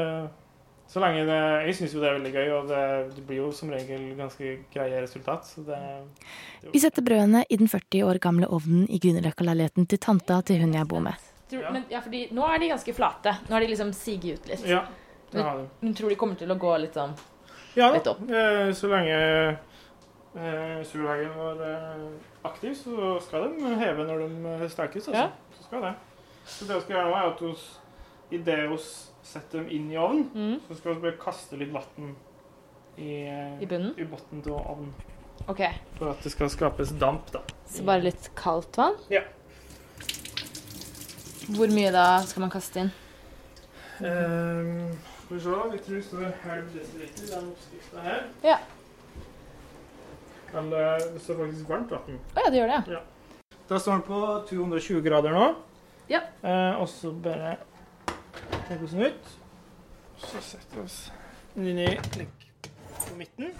så 0.86 1.00
lenge 1.00 1.24
det, 1.26 1.40
Jeg 1.66 1.76
syns 1.78 1.94
jo 1.94 2.00
det 2.02 2.08
er 2.08 2.18
veldig 2.18 2.32
gøy, 2.34 2.48
og 2.54 2.68
det, 2.70 2.80
det, 3.16 3.26
blir 3.26 3.40
jo 3.40 3.50
som 3.56 3.70
regel 3.72 4.02
ganske 4.18 4.56
greie 4.72 5.02
resultat. 5.02 5.48
Det, 5.66 5.78
det 6.62 6.72
Vi 6.74 6.82
setter 6.82 7.06
brødene 7.06 7.44
i 7.48 7.58
den 7.60 7.70
40 7.72 8.04
år 8.08 8.20
gamle 8.22 8.50
ovnen 8.52 8.84
i 8.88 9.00
Grünerløkka-leiligheten 9.02 9.88
til 9.90 10.02
tanta 10.02 10.40
til 10.46 10.60
hun 10.62 10.74
jeg 10.76 10.88
bor 10.90 11.02
med. 11.04 11.30
Tror, 11.50 11.64
men, 11.72 11.86
ja, 11.90 12.00
fordi 12.04 12.26
nå 12.36 12.46
er 12.48 12.60
de 12.62 12.72
ganske 12.72 12.96
flate. 12.96 13.36
Nå 13.48 13.56
har 13.56 13.64
de 13.64 13.70
liksom 13.72 13.92
siget 13.96 14.40
ut 14.40 14.50
litt. 14.52 14.66
Ja, 14.68 14.84
det 15.32 15.42
har 15.42 15.62
de. 15.62 15.68
Men 15.80 15.96
tror 15.96 16.12
de 16.12 16.18
kommer 16.20 16.38
til 16.40 16.52
å 16.52 16.58
gå 16.60 16.76
litt 16.84 16.96
sånn 16.96 17.16
ja, 17.74 17.88
litt 17.90 18.06
opp? 18.06 18.20
Ja, 18.30 18.70
så 18.74 18.88
lenge 18.92 19.16
eh, 20.38 20.82
Surhagen 20.86 21.32
var 21.34 21.62
eh, 21.66 22.04
aktiv, 22.46 22.74
så 22.78 23.16
skal 23.24 23.48
de 23.50 23.72
heve 23.80 24.06
når 24.06 24.22
de 24.28 24.68
stekes. 24.70 25.08
Altså. 25.08 25.24
Ja. 25.24 25.56
Så 25.56 25.66
skal 25.66 25.82
det. 25.88 25.94
Så 26.46 26.68
det 26.68 26.76
vi 26.76 26.84
skal 26.84 26.96
gjøre 26.96 27.08
nå, 27.10 27.16
er 27.18 27.32
at 27.32 27.42
hos, 27.42 27.64
i 28.30 28.38
det 28.46 28.60
vi 28.62 28.68
setter 29.24 29.62
dem 29.62 29.70
inn 29.72 29.90
i 29.92 29.98
ovnen, 29.98 30.28
mm. 30.34 30.60
så 30.68 30.76
skal 30.78 30.94
vi 30.94 31.06
bare 31.06 31.18
kaste 31.20 31.58
litt 31.60 31.72
vann 31.74 32.14
i, 32.96 33.24
I 33.60 33.66
bunnen? 33.66 33.94
I 33.98 34.06
bunnen 34.06 34.42
til 34.44 34.54
ovnen. 34.54 34.92
Ok. 35.50 35.64
For 35.98 36.12
at 36.12 36.20
det 36.24 36.32
skal 36.32 36.52
skapes 36.52 36.92
damp, 37.00 37.32
da. 37.34 37.42
Så 37.68 37.84
bare 37.86 38.04
litt 38.06 38.28
kaldt 38.38 38.76
vann? 38.78 39.00
Ja. 39.12 39.24
Hvor 41.54 41.72
mye 41.74 41.90
da 41.92 42.06
skal 42.24 42.46
man 42.46 42.52
kaste 42.52 42.84
inn? 42.84 42.92
Um, 44.04 44.94
skal 45.24 45.36
vi 45.36 45.42
se, 45.42 45.58
vi 45.72 45.82
tror 45.86 45.96
det 45.96 46.04
står 46.06 46.30
halv 46.44 46.70
desiliter, 46.76 47.26
den 47.34 47.50
oppskrifta 47.50 48.06
her. 48.06 48.24
Ja. 48.44 48.56
Eller 50.54 51.04
det 51.12 51.20
står 51.24 51.42
faktisk 51.42 51.68
varmt 51.68 51.92
vann. 51.92 52.16
Å 52.16 52.38
oh, 52.38 52.42
ja, 52.44 52.50
det 52.50 52.62
gjør 52.62 52.72
det, 52.72 52.80
ja. 52.94 52.98
ja. 53.00 53.60
Da 53.68 53.80
står 53.80 53.98
den 53.98 54.06
på 54.06 54.24
220 54.50 55.04
grader 55.04 55.34
nå. 55.34 55.46
Ja. 56.10 56.20
Eh, 56.44 56.74
og 56.80 56.88
så 56.92 57.12
bare 57.24 57.56
Legge 58.68 58.84
oss 58.84 58.94
den 58.94 59.02
ut. 59.02 59.30
Så 60.24 60.40
setter 60.40 60.76
vi 60.76 60.82
oss 60.84 60.98
inn 61.56 61.78
i 61.78 61.88
på 63.04 63.16
midten. 63.18 63.52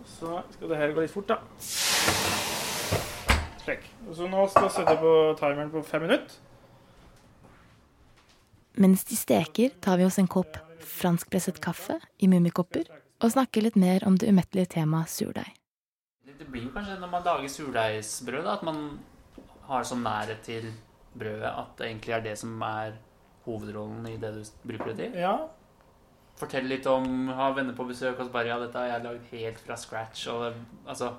Og 0.00 0.06
så 0.06 0.42
skal 0.54 0.72
det 0.72 0.78
her 0.80 0.94
gå 0.94 1.04
litt 1.04 1.14
fort, 1.14 1.30
da. 1.30 1.40
Slik. 3.60 3.84
Og 4.08 4.16
så 4.16 4.28
nå 4.30 4.46
skal 4.52 4.68
vi 4.68 4.72
sette 4.78 4.96
på 5.00 5.12
timeren 5.40 5.72
på 5.72 5.84
fem 5.86 6.06
minutter. 6.06 6.40
Mens 8.80 9.04
de 9.04 9.16
steker, 9.18 9.74
tar 9.82 9.98
vi 10.00 10.06
oss 10.06 10.18
en 10.20 10.30
kopp 10.30 10.56
franskpresset 10.80 11.60
kaffe 11.62 11.98
i 12.18 12.28
mummikopper 12.30 12.88
og 13.20 13.32
snakker 13.34 13.64
litt 13.66 13.76
mer 13.76 14.04
om 14.08 14.16
det 14.16 14.30
umettelige 14.30 14.76
temaet 14.76 15.12
surdeig. 15.12 15.50
Det 16.24 16.46
blir 16.48 16.68
jo 16.68 16.72
kanskje 16.72 16.96
når 16.96 17.10
man 17.12 17.24
lager 17.26 17.50
surdeigsbrød, 17.52 18.46
at 18.48 18.62
man 18.64 18.78
har 19.68 19.84
sånn 19.84 20.00
nærhet 20.06 20.40
til 20.46 20.70
brødet 21.12 21.50
at 21.50 21.74
det 21.76 21.90
egentlig 21.90 22.14
er 22.16 22.24
det 22.24 22.36
som 22.40 22.54
er 22.64 22.96
hovedrollen 23.46 24.06
i 24.10 24.18
det 24.20 24.34
du 24.36 24.42
bruker 24.68 24.92
det 24.92 24.98
til. 25.00 25.18
Ja. 25.22 25.34
Fortell 26.40 26.68
litt 26.70 26.86
om 26.88 27.28
ha 27.36 27.50
venner 27.56 27.76
på 27.76 27.86
besøk, 27.88 28.18
og 28.18 28.28
så 28.28 28.32
bare 28.32 28.52
ja, 28.52 28.60
dette 28.62 28.78
har 28.78 28.94
jeg 28.94 29.04
lagd 29.06 29.34
helt 29.34 29.60
fra 29.64 29.76
scratch. 29.80 30.28
Og 30.32 30.46
altså 30.86 31.14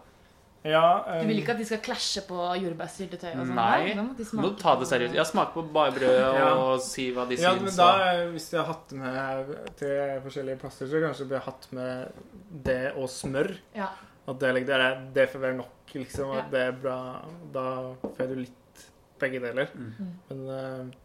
ja, 0.62 1.02
um, 1.08 1.24
du 1.24 1.32
vil 1.32 1.40
ikke 1.42 1.56
at 1.56 1.62
de 1.62 1.66
skal 1.66 1.80
klasje 1.82 2.22
på 2.28 2.38
jordbærsyltetøy? 2.62 3.32
Sånn? 3.34 3.54
Nei, 3.58 3.96
nå 3.98 4.04
må, 4.06 4.14
de 4.14 4.52
ta 4.62 4.76
det 4.78 4.88
seriøst. 4.92 5.16
Ja, 5.18 5.26
smake 5.26 5.56
på 5.56 5.64
bare 5.74 5.94
brød 5.96 6.20
ja. 6.38 6.52
og 6.54 6.84
si 6.86 7.08
hva 7.16 7.26
de 7.30 7.40
ja, 7.42 7.56
syns. 7.56 7.66
Men 7.66 7.80
da, 7.80 8.14
hvis 8.30 8.48
de 8.52 8.60
har 8.60 8.70
hatt 8.70 8.94
med 9.00 9.52
til 9.82 10.22
forskjellige 10.28 10.62
plasser, 10.62 10.92
så 10.92 11.02
kanskje 11.02 11.30
de 11.32 11.38
har 11.40 11.48
hatt 11.48 11.68
med 11.74 12.24
det 12.70 12.82
og 12.94 13.10
smør. 13.10 13.56
Ja. 13.78 13.90
At 14.30 14.42
det, 14.44 14.54
det, 14.70 14.82
det 15.18 15.30
får 15.32 15.48
være 15.48 15.58
nok, 15.64 15.96
liksom. 15.98 16.36
At 16.38 16.54
det 16.54 16.66
er 16.70 16.82
bra. 16.86 16.98
Da 17.58 17.68
får 18.06 18.30
du 18.30 18.44
litt 18.44 18.86
begge 19.22 19.42
deler. 19.42 19.74
Mm. 19.74 20.12
Men 20.30 20.46
uh, 20.46 20.62
Eh, 20.62 21.01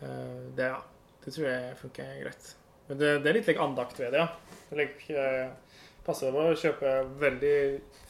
det, 0.00 0.70
ja, 0.70 0.80
det 1.24 1.32
tror 1.32 1.48
jeg 1.48 1.76
funker 1.80 2.20
greit. 2.22 2.52
Men 2.86 3.00
det, 3.00 3.12
det 3.24 3.30
er 3.30 3.38
litt 3.38 3.48
like 3.50 3.62
andakt 3.62 3.98
ved 4.00 4.14
det, 4.14 4.22
ja. 4.22 4.60
Det 4.68 4.78
like, 4.78 5.16
eh, 5.16 5.80
passer 6.06 6.34
på 6.34 6.44
å 6.46 6.58
kjøpe 6.58 6.92
veldig 7.18 7.56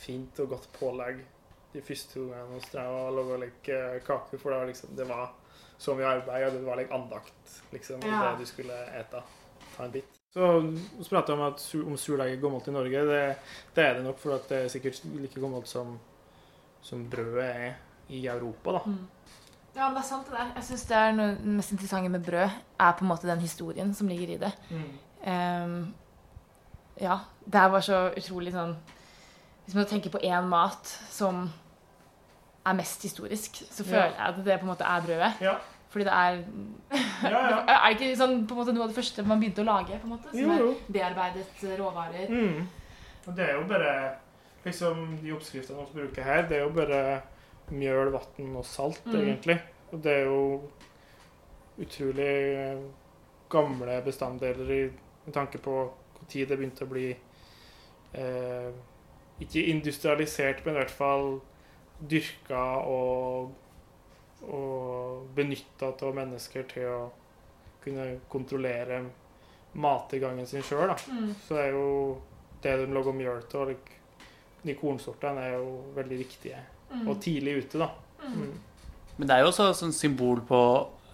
fint 0.01 0.43
og 0.45 0.53
godt 0.53 0.69
pålegg 0.77 1.23
de 1.73 1.83
første 1.85 2.21
gangene 2.21 2.57
hos 2.57 2.69
deg 2.73 2.93
og 2.93 3.17
lage 3.17 3.41
like, 3.45 3.81
kake, 4.07 4.41
for 4.41 4.53
det 4.53 4.61
var, 4.61 4.71
liksom, 4.71 4.93
det 4.99 5.09
var 5.09 5.33
så 5.79 5.97
mye 5.97 6.13
arbeid, 6.19 6.47
og 6.49 6.59
det 6.59 6.67
var 6.67 6.81
like 6.81 6.95
andakt 6.97 7.57
liksom, 7.73 8.05
i 8.05 8.13
det 8.13 8.37
du 8.41 8.47
skulle 8.49 8.77
ete. 9.01 9.23
Ta 9.77 9.85
en 9.85 9.93
bit. 9.93 10.13
Så 10.37 10.61
vi 10.61 11.09
prater 11.09 11.33
om 11.33 11.47
at 11.47 11.63
om 11.81 11.97
surdeig 12.01 12.35
er 12.35 12.41
gammelt 12.41 12.69
i 12.69 12.73
Norge. 12.75 13.05
Det, 13.09 13.21
det, 13.75 13.85
er 13.85 13.95
det 13.97 14.05
nok, 14.05 14.19
for 14.21 14.37
det 14.51 14.59
er 14.59 14.73
sikkert 14.73 15.01
like 15.17 15.41
gammelt 15.41 15.69
som, 15.69 15.95
som 16.85 17.05
brødet 17.13 17.47
er 17.47 17.79
i 18.13 18.27
Europa. 18.29 18.77
da. 18.77 18.83
Mm. 18.85 19.05
Ja, 19.77 19.89
men 19.89 19.99
det 19.99 20.03
er 20.03 20.09
sant 20.09 20.29
det 20.31 20.39
der. 20.39 20.53
Jeg 20.57 20.65
syns 20.71 20.87
det 20.89 20.97
er 20.97 21.15
noe 21.17 21.37
det 21.37 21.55
mest 21.59 21.73
interessante 21.75 22.13
med 22.13 22.25
brød, 22.25 22.59
er 22.81 22.97
på 22.97 23.05
en 23.05 23.11
måte 23.11 23.29
den 23.29 23.45
historien 23.45 23.93
som 23.95 24.09
ligger 24.09 24.33
i 24.35 24.39
det. 24.41 24.53
Mm. 24.71 24.91
Um, 25.27 25.95
ja. 27.01 27.19
Det 27.45 27.65
var 27.73 27.85
så 27.85 27.99
utrolig 28.17 28.51
sånn 28.55 28.73
Hvis 29.67 29.75
man 29.75 29.87
tenker 29.87 30.11
på 30.11 30.19
én 30.23 30.47
mat 30.49 30.89
som 31.11 31.45
er 32.67 32.75
mest 32.79 33.03
historisk, 33.03 33.61
så 33.71 33.85
føler 33.85 34.09
ja. 34.09 34.13
jeg 34.15 34.29
at 34.29 34.45
det 34.47 34.59
på 34.61 34.67
en 34.67 34.73
måte 34.73 34.87
er 34.87 35.05
brødet. 35.05 35.33
Ja. 35.43 35.55
Fordi 35.91 36.05
det 36.05 36.13
er 36.13 36.41
ja, 37.23 37.41
ja. 37.51 37.59
Er 37.75 37.95
det 37.95 38.01
ikke 38.01 38.17
sånn, 38.19 38.41
på 38.47 38.55
en 38.55 38.61
måte 38.61 38.75
noe 38.75 38.87
av 38.87 38.91
det 38.93 38.99
første 38.99 39.25
man 39.27 39.43
begynte 39.43 39.63
å 39.63 39.69
lage? 39.69 39.99
på 40.01 40.09
en 40.09 40.15
måte, 40.15 40.31
Som 40.33 40.41
jo, 40.41 40.57
jo. 40.63 40.71
er 40.73 40.93
bearbeidet 40.99 41.65
råvarer? 41.79 42.33
Mm. 42.33 42.67
Og 43.27 43.37
det 43.37 43.47
er 43.47 43.55
jo 43.59 43.65
bare 43.71 43.95
liksom 44.65 45.05
De 45.23 45.33
oppskriftene 45.35 45.85
vi 45.93 46.01
bruker 46.01 46.27
her, 46.27 46.47
det 46.49 46.59
er 46.59 46.65
jo 46.65 46.73
bare 46.75 47.03
mjøl, 47.75 48.13
vann 48.15 48.57
og 48.59 48.67
salt, 48.67 49.05
mm. 49.07 49.17
egentlig. 49.21 49.59
Og 49.93 50.03
det 50.03 50.13
er 50.13 50.29
jo 50.29 50.41
utrolig 51.83 52.31
eh, 52.57 52.83
gamle 53.53 54.01
bestanddeler 54.05 54.73
i, 54.73 54.83
med 55.27 55.35
tanke 55.35 55.61
på 55.63 55.77
hvor 56.17 56.29
tid 56.31 56.49
det 56.49 56.59
begynte 56.59 56.87
å 56.87 56.91
bli 56.91 57.11
eh, 57.13 58.71
Ikke 59.45 59.67
industrialisert, 59.69 60.65
men 60.65 60.77
i 60.77 60.81
hvert 60.81 60.95
fall 60.97 61.27
dyrka 62.01 62.63
og, 62.89 63.53
og 64.49 65.27
benytta 65.37 65.93
av 65.93 66.17
mennesker 66.17 66.65
til 66.71 66.89
å 66.89 67.01
kunne 67.85 68.07
kontrollere 68.33 69.03
mattilgangen 69.77 70.49
sin 70.49 70.65
sjøl. 70.65 70.95
Mm. 71.13 71.35
Så 71.45 71.59
er 71.61 71.77
jo 71.77 71.91
det 72.65 72.79
de 72.81 72.89
lager 72.91 73.15
mjøl 73.15 73.45
av, 73.61 73.75
de 74.65 74.75
kornsortene, 74.81 75.45
er 75.45 75.59
jo 75.61 75.77
veldig 75.95 76.19
viktige. 76.25 76.63
Og 77.07 77.21
tidlig 77.23 77.59
ute, 77.65 77.83
da. 77.83 77.91
Mm. 78.23 78.39
mm. 78.41 78.55
Men 79.17 79.29
det 79.29 79.37
er 79.37 79.45
jo 79.45 79.53
også 79.53 79.71
et 79.73 79.97
symbol 79.97 80.43
på 80.45 80.63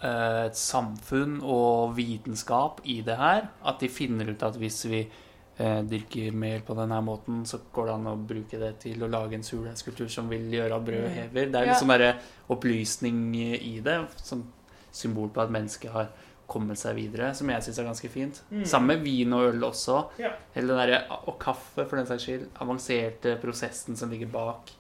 eh, 0.03 0.47
et 0.49 0.59
samfunn 0.59 1.37
og 1.43 1.93
vitenskap 1.97 2.81
i 2.91 3.01
det 3.07 3.19
her. 3.19 3.47
At 3.65 3.83
de 3.83 3.91
finner 3.93 4.33
ut 4.33 4.43
at 4.43 4.59
hvis 4.59 4.81
vi 4.91 5.05
eh, 5.05 5.83
dyrker 5.87 6.35
mel 6.35 6.65
på 6.67 6.75
denne 6.79 6.99
måten, 7.07 7.45
så 7.47 7.61
går 7.73 7.89
det 7.89 7.95
an 7.95 8.11
å 8.11 8.17
bruke 8.17 8.59
det 8.59 8.73
til 8.83 9.07
å 9.07 9.11
lage 9.13 9.39
en 9.39 9.47
surdeigskultur 9.47 10.11
som 10.11 10.31
vil 10.33 10.51
gjøre 10.51 10.81
at 10.81 10.89
brødet 10.89 11.13
mm. 11.13 11.21
hever. 11.21 11.47
Det 11.47 11.61
er 11.61 11.71
liksom 11.71 11.87
sånn 11.87 11.95
derre 11.95 12.11
opplysning 12.51 13.23
i 13.39 13.79
det, 13.85 13.97
som 14.19 14.45
symbol 14.93 15.31
på 15.33 15.47
at 15.47 15.55
mennesket 15.55 15.95
har 15.95 16.13
kommet 16.53 16.77
seg 16.77 16.99
videre, 16.99 17.31
som 17.39 17.49
jeg 17.49 17.65
syns 17.65 17.79
er 17.81 17.87
ganske 17.89 18.11
fint. 18.13 18.43
Mm. 18.51 18.67
Sammen 18.69 18.97
med 18.97 19.07
vin 19.07 19.33
og 19.33 19.47
øl 19.53 19.71
også. 19.71 20.03
Ja. 20.21 20.35
Eller 20.59 20.83
der, 20.83 21.19
og 21.23 21.39
kaffe, 21.41 21.87
for 21.87 21.97
den 21.97 22.11
saks 22.11 22.27
skyld. 22.27 22.49
Avanserte 22.61 23.39
prosessen 23.41 23.97
som 23.97 24.11
ligger 24.13 24.29
bak 24.35 24.75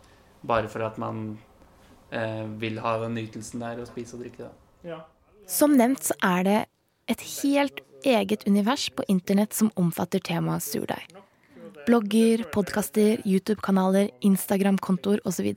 bare 0.46 0.68
for 0.70 0.85
at 0.87 0.98
man 1.00 1.38
eh, 2.11 2.44
vil 2.61 2.81
ha 2.83 2.96
den 3.05 3.16
nytelsen 3.18 3.62
der 3.62 3.83
og 3.83 3.90
spise 3.90 4.16
og 4.18 4.24
drikke. 4.24 4.50
Ja. 4.87 5.02
Som 5.48 5.76
nevnt 5.78 6.05
så 6.07 6.16
er 6.22 6.46
det 6.46 6.61
et 7.11 7.22
helt 7.42 7.83
eget 8.07 8.46
univers 8.46 8.88
på 8.90 9.05
internett 9.09 9.55
som 9.55 9.70
omfatter 9.78 10.22
temaet 10.22 10.64
surdeig. 10.66 11.07
Blogger, 11.87 12.44
podkaster, 12.55 13.22
YouTube-kanaler, 13.26 14.11
Instagram-kontoer 14.22 15.22
osv. 15.26 15.48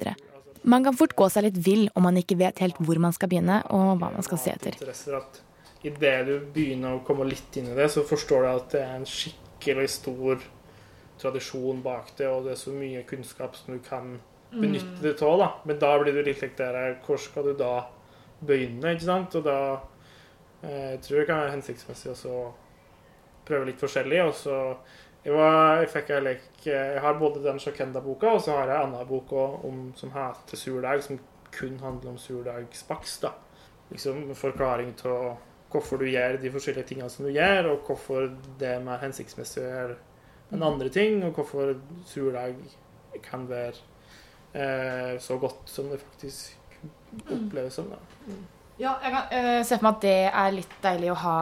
Man 0.65 0.85
kan 0.85 0.97
fort 0.97 1.13
gå 1.17 1.27
seg 1.29 1.45
litt 1.45 1.59
vill 1.61 1.85
om 1.93 2.07
man 2.07 2.17
ikke 2.17 2.37
vet 2.39 2.61
helt 2.63 2.79
hvor 2.81 2.97
man 3.01 3.13
skal 3.13 3.29
begynne 3.29 3.59
og 3.73 3.99
hva 4.01 4.09
man 4.09 4.25
skal 4.25 4.41
se 4.41 4.55
etter. 4.55 4.77
Idet 5.85 6.15
du 6.25 6.33
begynner 6.53 6.95
å 6.95 7.03
komme 7.05 7.27
litt 7.29 7.59
inn 7.59 7.69
i 7.69 7.75
det, 7.77 7.91
så 7.93 8.01
forstår 8.05 8.41
du 8.41 8.49
at 8.49 8.71
det 8.73 8.81
er 8.81 8.95
en 8.95 9.05
skikkelig 9.05 9.89
stor 9.99 10.41
tradisjon 11.21 11.83
bak 11.85 12.09
det, 12.17 12.25
og 12.25 12.47
det 12.47 12.55
er 12.55 12.63
så 12.63 12.73
mye 12.73 13.03
kunnskap 13.07 13.53
som 13.59 13.77
du 13.77 13.83
kan 13.85 14.17
benytte 14.61 15.01
det 15.03 15.15
av. 15.21 15.37
da. 15.39 15.49
Men 15.63 15.79
da 15.79 15.91
blir 15.99 16.13
du 16.13 16.21
litt 16.23 16.41
like 16.41 16.57
der 16.57 16.97
Hvor 17.05 17.17
skal 17.17 17.49
du 17.49 17.53
da 17.59 17.73
begynne? 18.45 18.93
ikke 18.93 19.07
sant? 19.07 19.35
Og 19.35 19.43
da 19.43 19.57
eh, 20.61 20.99
tror 20.99 21.17
jeg 21.17 21.25
det 21.25 21.29
kan 21.29 21.43
være 21.43 21.55
hensiktsmessig 21.57 22.15
å 22.31 22.53
prøve 23.45 23.69
litt 23.69 23.81
forskjellig. 23.81 24.21
Og 24.25 24.33
så 24.37 24.59
jeg, 25.25 25.33
var, 25.33 25.81
jeg 25.81 25.89
fikk 25.93 26.11
jeg, 26.13 26.25
like, 26.27 26.51
Jeg 26.69 27.01
har 27.01 27.19
både 27.19 27.43
den 27.43 27.59
Shakenda-boka, 27.59 28.35
og 28.35 28.41
så 28.45 28.59
har 28.59 28.69
jeg 28.69 28.77
en 28.77 28.93
annen 28.93 29.09
bok 29.09 29.33
om, 29.35 29.87
som 29.97 30.13
heter 30.13 30.59
Surdeig, 30.59 31.03
som 31.03 31.19
kun 31.55 31.79
handler 31.81 32.13
om 32.13 32.17
surdeigsbakst. 32.19 33.25
Liksom 33.89 34.33
forklaring 34.35 34.93
til 34.99 35.35
hvorfor 35.71 35.99
du 35.99 36.07
gjør 36.07 36.37
de 36.41 36.51
forskjellige 36.51 36.87
tingene 36.91 37.09
som 37.11 37.25
du 37.25 37.31
gjør, 37.33 37.71
og 37.71 37.87
hvorfor 37.87 38.29
det 38.59 38.75
er 38.75 38.85
mer 38.85 39.01
hensiktsmessig 39.03 39.63
gjøre 39.63 39.97
enn 40.53 40.63
andre 40.63 40.91
ting, 40.93 41.23
og 41.25 41.35
hvorfor 41.39 41.73
surdeig 42.05 42.55
kan 43.25 43.47
være 43.49 43.73
eh, 43.73 43.94
så 45.19 45.37
godt 45.41 45.69
som 45.69 45.89
det 45.91 45.99
faktisk 45.99 46.55
oppleves 47.31 47.75
som. 47.75 47.89
da. 47.91 47.99
Ja, 48.79 48.97
jeg 49.03 49.11
kan 49.11 49.29
uh, 49.31 49.61
se 49.63 49.77
for 49.77 49.85
meg 49.87 49.93
at 49.95 50.01
det 50.03 50.17
er 50.27 50.55
litt 50.55 50.73
deilig 50.83 51.11
å 51.13 51.19
ha 51.25 51.37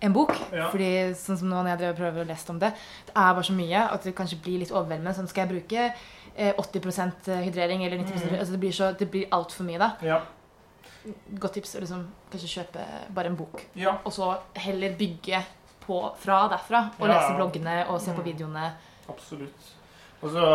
en 0.00 0.12
bok. 0.16 0.32
Ja. 0.52 0.70
Fordi 0.72 0.88
sånn 1.20 1.38
som 1.40 1.50
nå 1.52 1.60
når 1.64 1.84
jeg 1.84 1.96
prøver 1.98 2.22
å 2.24 2.28
lese 2.28 2.52
om 2.52 2.58
det, 2.60 2.72
det 3.08 3.14
er 3.14 3.36
bare 3.36 3.46
så 3.48 3.56
mye 3.56 3.84
at 3.94 4.04
det 4.08 4.14
kanskje 4.16 4.40
blir 4.44 4.62
litt 4.62 4.72
overveldende. 4.72 5.14
Sånn 5.16 5.28
skal 5.28 5.44
jeg 5.46 5.52
bruke 5.54 5.86
eh, 5.86 6.52
80% 6.56 7.30
hydrering 7.44 7.84
eller 7.86 8.00
90 8.00 8.28
mm. 8.30 8.36
altså 8.38 8.54
Det 8.56 8.60
blir, 8.62 8.76
så, 8.76 8.92
det 8.96 9.10
blir 9.12 9.32
altfor 9.36 9.68
mye 9.68 9.80
da. 9.80 9.90
Ja. 10.04 10.20
Godt 11.40 11.56
tips 11.58 11.76
å 11.76 11.82
liksom, 11.84 12.06
kanskje 12.32 12.52
kjøpe 12.58 12.86
bare 13.16 13.32
en 13.32 13.36
bok. 13.40 13.64
Ja. 13.80 13.98
Og 14.04 14.12
så 14.16 14.32
heller 14.60 14.96
bygge 15.00 15.42
på 15.84 16.00
fra 16.20 16.42
derfra. 16.52 16.86
Og 16.98 17.06
Ja, 17.08 17.14
lese 17.16 17.36
bloggene 17.36 17.76
og 17.88 18.00
se 18.00 18.12
på 18.12 18.20
Mm. 18.24 18.28
videoene. 18.32 18.72
Absolutt. 19.08 19.70
Og 20.20 20.32
så 20.34 20.46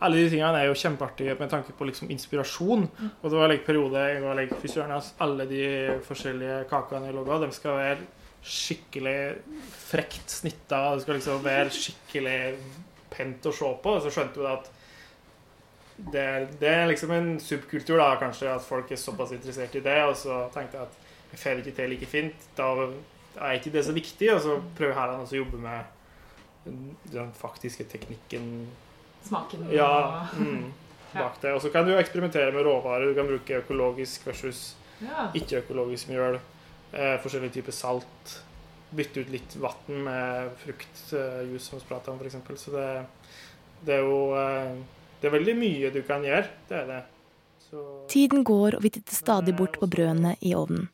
Alle 0.00 0.16
de 0.16 0.30
tingene 0.32 0.56
er 0.56 0.70
jo 0.70 0.76
kjempeartige 0.80 1.34
med 1.36 1.50
tanke 1.52 1.74
på 1.76 1.84
liksom 1.84 2.08
inspirasjon. 2.12 2.86
Og 3.20 3.26
det 3.26 3.36
var 3.36 3.52
en 3.52 3.66
periode 3.66 4.00
jeg 4.00 4.22
var 4.24 4.38
like, 4.38 4.56
fy 4.62 4.70
søren, 4.72 4.94
alle 5.20 5.44
de 5.50 5.64
forskjellige 6.06 6.62
kakene 6.70 7.10
jeg 7.10 7.16
laga, 7.18 7.36
de 7.42 7.52
skal 7.52 7.76
være 7.76 8.06
skikkelig 8.40 9.18
frekt 9.90 10.32
snitta. 10.32 10.94
Det 10.94 11.04
skal 11.04 11.18
liksom 11.18 11.44
være 11.44 11.76
skikkelig 11.76 12.38
pent 13.12 13.50
å 13.50 13.52
se 13.52 13.74
på. 13.84 13.94
Og 13.98 14.02
så 14.06 14.14
skjønte 14.14 14.40
du 14.40 14.48
at 14.48 14.72
det, 16.00 16.26
det 16.64 16.72
er 16.72 16.88
liksom 16.88 17.12
en 17.12 17.30
subkultur, 17.44 18.00
da, 18.00 18.14
kanskje, 18.24 18.48
at 18.56 18.64
folk 18.64 18.88
er 18.88 19.04
såpass 19.04 19.36
interessert 19.36 19.76
i 19.76 19.84
det. 19.84 20.00
Og 20.08 20.16
så 20.16 20.46
tenkte 20.54 20.80
jeg 20.80 20.88
at 20.88 21.08
jeg 21.30 21.44
får 21.44 21.60
ikke 21.60 21.76
til 21.76 21.92
like 21.92 22.08
fint. 22.10 22.52
Da 22.56 22.72
er 23.36 23.58
ikke 23.58 23.76
det 23.76 23.84
så 23.84 23.92
viktig. 23.92 24.32
Og 24.34 24.44
så 24.46 24.60
prøver 24.78 24.94
jeg 24.94 25.02
her 25.02 25.18
å 25.18 25.42
jobbe 25.44 25.60
med 25.60 25.98
den 27.12 27.34
faktiske 27.36 27.84
teknikken 27.88 28.54
Smaken 29.26 29.66
og- 29.68 29.72
ja, 29.80 30.26
mm, 30.36 30.72
bak 31.14 31.40
det. 31.42 31.52
Og 31.54 31.60
så 31.62 31.70
kan 31.72 31.84
du 31.86 31.92
eksperimentere 31.98 32.52
med 32.52 32.64
råvarer. 32.66 33.08
Du 33.10 33.14
kan 33.18 33.26
bruke 33.28 33.60
økologisk 33.62 34.26
versus 34.26 34.74
Ja. 35.00 35.30
ikke-økologisk 35.34 36.08
mjøl. 36.12 36.38
Eh, 36.92 37.16
forskjellige 37.22 37.52
typer 37.60 37.72
salt. 37.72 38.34
Bytte 38.94 39.20
ut 39.22 39.28
litt 39.30 39.54
vann 39.62 40.02
med 40.04 40.50
fruktjuice, 40.64 41.60
som 41.62 41.78
vi 41.78 41.84
prater 41.88 42.12
om, 42.12 42.18
f.eks. 42.18 42.36
Så 42.64 42.72
det, 42.74 43.06
det 43.86 43.94
er 43.94 44.02
jo 44.02 44.34
eh, 44.34 44.74
Det 45.20 45.28
er 45.28 45.34
veldig 45.38 45.54
mye 45.56 45.90
du 45.94 46.00
kan 46.02 46.22
gjøre. 46.24 46.46
Det 46.68 46.76
er 46.82 46.86
det. 46.88 47.00
Så 47.70 47.84
Tiden 48.08 48.42
går, 48.44 48.74
og 48.76 48.82
vi 48.82 48.90
titter 48.90 49.14
stadig 49.14 49.54
bort 49.56 49.76
på 49.78 49.86
brødene 49.86 50.34
i 50.40 50.54
ovnen. 50.58 50.88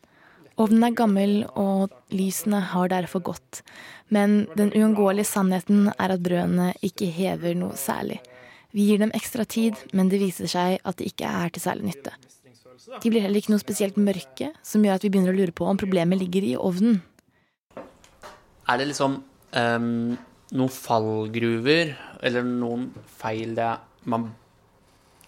Ovnen 0.56 0.86
er 0.86 0.94
gammel, 0.96 1.34
og 1.52 1.92
lysene 2.16 2.62
har 2.72 2.88
derfor 2.88 3.20
gått. 3.32 3.60
Men 4.08 4.46
den 4.56 4.70
uunngåelige 4.72 5.28
sannheten 5.28 5.90
er 5.92 6.14
at 6.14 6.22
brødene 6.24 6.70
ikke 6.86 7.10
hever 7.12 7.56
noe 7.58 7.76
særlig. 7.76 8.22
Vi 8.72 8.86
gir 8.88 9.02
dem 9.02 9.12
ekstra 9.16 9.44
tid, 9.44 9.76
men 9.92 10.08
det 10.12 10.20
viser 10.22 10.48
seg 10.48 10.78
at 10.80 10.96
de 10.96 11.08
ikke 11.10 11.28
er 11.28 11.52
til 11.52 11.64
særlig 11.64 11.90
nytte. 11.90 12.14
De 13.02 13.10
blir 13.12 13.24
heller 13.24 13.40
ikke 13.40 13.52
noe 13.52 13.60
spesielt 13.60 13.98
mørke, 14.00 14.50
som 14.64 14.84
gjør 14.84 14.96
at 14.96 15.04
vi 15.04 15.10
begynner 15.12 15.34
å 15.34 15.36
lure 15.36 15.54
på 15.56 15.68
om 15.68 15.80
problemet 15.80 16.20
ligger 16.20 16.44
i 16.44 16.54
ovnen. 16.56 17.02
Er 18.66 18.80
det 18.80 18.88
liksom 18.90 19.18
um, 19.20 20.16
noen 20.56 20.72
fallgruver 20.72 21.92
eller 22.24 22.46
noen 22.48 22.88
feil 23.18 23.52
det 23.58 23.74
man 24.08 24.30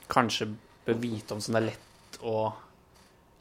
kanskje 0.09 0.49
bør 0.87 0.99
vite 1.03 1.37
om 1.37 1.43
som 1.45 1.57
det 1.57 1.63
er 1.63 1.69
lett 1.73 2.21
å 2.25 2.49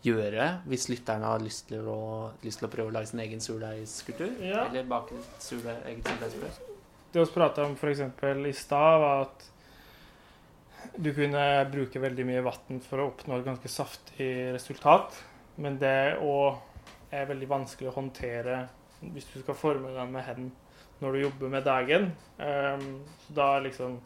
gjøre 0.06 0.48
hvis 0.70 0.88
lytterne 0.92 1.30
har 1.32 1.44
lyst 1.44 1.68
til 1.72 1.88
å, 1.90 2.00
lyst 2.46 2.62
til 2.62 2.70
å 2.70 2.72
prøve 2.72 2.92
å 2.92 2.96
lage 2.96 3.12
sin 3.12 3.22
egen 3.24 3.44
surdeigskultur? 3.44 4.34
Ja. 4.44 4.68
Eller 4.68 4.88
bake 4.90 5.18
surdeig, 5.44 5.82
eget 5.90 6.12
surdeigsbrød? 6.12 6.74
Det 7.14 7.24
vi 7.24 7.34
prata 7.34 7.66
om 7.66 7.76
f.eks. 7.78 8.04
i 8.04 8.54
stad, 8.54 9.00
var 9.02 9.26
at 9.26 9.48
du 10.98 11.10
kunne 11.16 11.44
bruke 11.72 12.02
veldig 12.02 12.26
mye 12.28 12.44
vann 12.46 12.82
for 12.86 13.02
å 13.02 13.10
oppnå 13.12 13.40
et 13.40 13.48
ganske 13.48 13.72
saftig 13.72 14.30
resultat. 14.56 15.18
Men 15.58 15.80
det 15.82 16.18
òg 16.22 16.60
er 17.14 17.30
veldig 17.30 17.50
vanskelig 17.50 17.90
å 17.90 17.98
håndtere 17.98 18.66
hvis 19.02 19.28
du 19.32 19.40
skal 19.42 19.58
forme 19.58 19.94
den 19.96 20.14
med 20.14 20.26
hendene 20.26 20.66
når 20.98 21.14
du 21.14 21.20
jobber 21.22 21.52
med 21.54 21.66
deigen. 21.68 22.12
Ehm, 22.42 23.02
da 23.30 23.58
liksom 23.62 24.00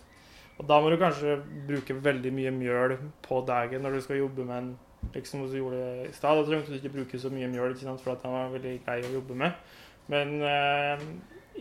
Og 0.60 0.68
da 0.68 0.78
må 0.78 0.92
du 0.92 0.98
kanskje 1.00 1.40
bruke 1.66 1.96
veldig 1.96 2.32
mye 2.36 2.52
mjøl 2.54 2.92
på 3.26 3.40
deigen 3.48 3.82
når 3.82 3.96
du 3.96 4.02
skal 4.06 4.20
jobbe 4.20 4.44
med 4.46 4.58
en 4.58 4.68
liksom 5.14 5.46
som 5.46 5.52
du 5.52 5.60
gjorde 5.60 5.84
i 6.08 6.14
stad. 6.16 6.40
Da 6.40 6.48
trengte 6.48 6.74
du 6.74 6.80
ikke 6.80 6.96
bruke 6.96 7.22
så 7.22 7.32
mye 7.34 7.50
mjøl, 7.52 7.76
for 8.02 8.16
at 8.16 8.26
han 8.28 8.36
var 8.38 8.54
veldig 8.56 8.76
grei 8.86 9.00
å 9.06 9.14
jobbe 9.18 9.38
med. 9.44 9.78
Men 10.12 10.38
eh, 10.44 11.06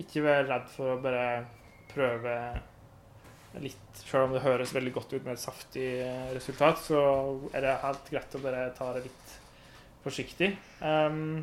ikke 0.00 0.24
vær 0.24 0.48
redd 0.48 0.68
for 0.72 0.94
å 0.94 1.00
bare 1.02 1.24
prøve 1.90 2.34
litt 3.58 3.76
Selv 3.98 4.28
om 4.28 4.34
det 4.36 4.44
høres 4.44 4.70
veldig 4.70 4.92
godt 4.94 5.14
ut 5.16 5.24
med 5.26 5.34
et 5.34 5.42
saftig 5.42 5.86
eh, 6.04 6.28
resultat, 6.34 6.78
så 6.84 7.00
er 7.50 7.64
det 7.64 7.78
helt 7.82 8.10
greit 8.12 8.36
å 8.38 8.42
bare 8.44 8.68
ta 8.76 8.92
det 8.94 9.08
litt 9.08 9.32
forsiktig. 10.04 10.52
Um, 10.80 11.42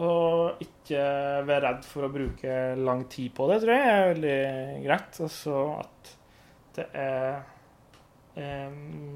og 0.00 0.62
ikke 0.62 1.02
være 1.46 1.60
redd 1.68 1.84
for 1.86 2.06
å 2.06 2.12
bruke 2.14 2.54
lang 2.78 3.04
tid 3.10 3.34
på 3.34 3.48
det, 3.50 3.60
tror 3.62 3.74
jeg 3.74 3.90
er 3.90 4.08
veldig 4.12 4.38
greit. 4.86 5.20
Og 5.50 5.66
at 5.82 6.14
det 6.78 6.86
er 7.02 7.42
um, 8.38 9.13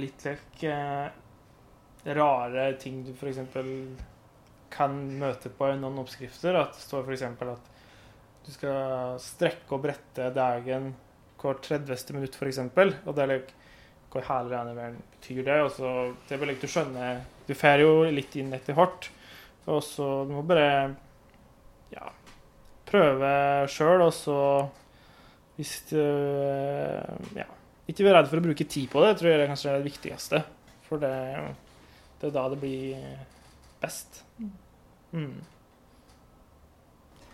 litt 0.00 0.24
lek. 0.26 0.62
eh, 0.66 1.08
rare 2.18 2.68
ting 2.80 3.02
du 3.06 3.12
f.eks. 3.12 3.40
kan 4.72 4.96
møte 5.20 5.50
på 5.50 5.72
i 5.72 5.78
noen 5.80 6.00
oppskrifter. 6.02 6.56
At 6.60 6.76
det 6.76 6.84
står 6.84 7.06
f.eks. 7.08 7.26
at 7.28 7.74
du 8.46 8.50
skal 8.54 9.18
strekke 9.20 9.76
og 9.76 9.84
brette 9.84 10.30
deigen 10.34 10.92
hvert 11.38 11.60
30. 11.62 12.14
minutt, 12.16 12.36
f.eks. 12.38 12.62
Og 12.64 13.14
det 13.14 13.24
er 13.24 13.32
lek 13.34 13.54
hvor 14.08 14.24
regnet 14.48 14.76
verden 14.78 15.02
betyr 15.18 15.42
det? 15.44 15.58
Og 15.66 15.70
så, 15.76 15.90
det 16.28 16.38
bare 16.40 16.48
du 16.64 16.70
skjønner 16.72 17.20
Du 17.48 17.52
får 17.56 17.82
jo 17.84 17.92
litt 18.08 18.36
inn 18.40 18.54
etter 18.56 18.76
hvert. 18.78 19.10
Og 19.68 19.82
så 19.84 20.06
du 20.24 20.32
må 20.32 20.42
bare 20.48 20.94
ja, 21.92 22.08
prøve 22.88 23.30
sjøl, 23.68 24.06
og 24.06 24.14
så 24.16 24.40
hvis 25.58 25.76
du 25.90 26.00
Ja. 27.36 27.48
Ikke 27.88 28.04
vær 28.04 28.18
redd 28.18 28.28
for 28.28 28.40
å 28.40 28.44
bruke 28.44 28.66
tid 28.68 28.90
på 28.92 29.00
det, 29.02 29.14
Jeg 29.14 29.20
tror 29.20 29.30
jeg 29.30 29.40
det 29.40 29.48
kanskje 29.48 29.70
er 29.70 29.78
det 29.78 29.88
viktigste. 29.88 30.42
For 30.88 31.00
det, 31.00 31.12
det 32.20 32.28
er 32.28 32.34
da 32.34 32.48
det 32.52 32.60
blir 32.60 33.06
best. 33.80 34.22
Mm. 35.12 35.40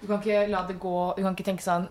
Du 0.01 0.07
kan 0.07 0.21
ikke 0.21 0.45
la 0.47 0.61
det 0.69 0.77
gå 0.79 0.99
Du 1.17 1.23
kan 1.25 1.35
ikke 1.35 1.47
tenke 1.49 1.65
sånn 1.65 1.89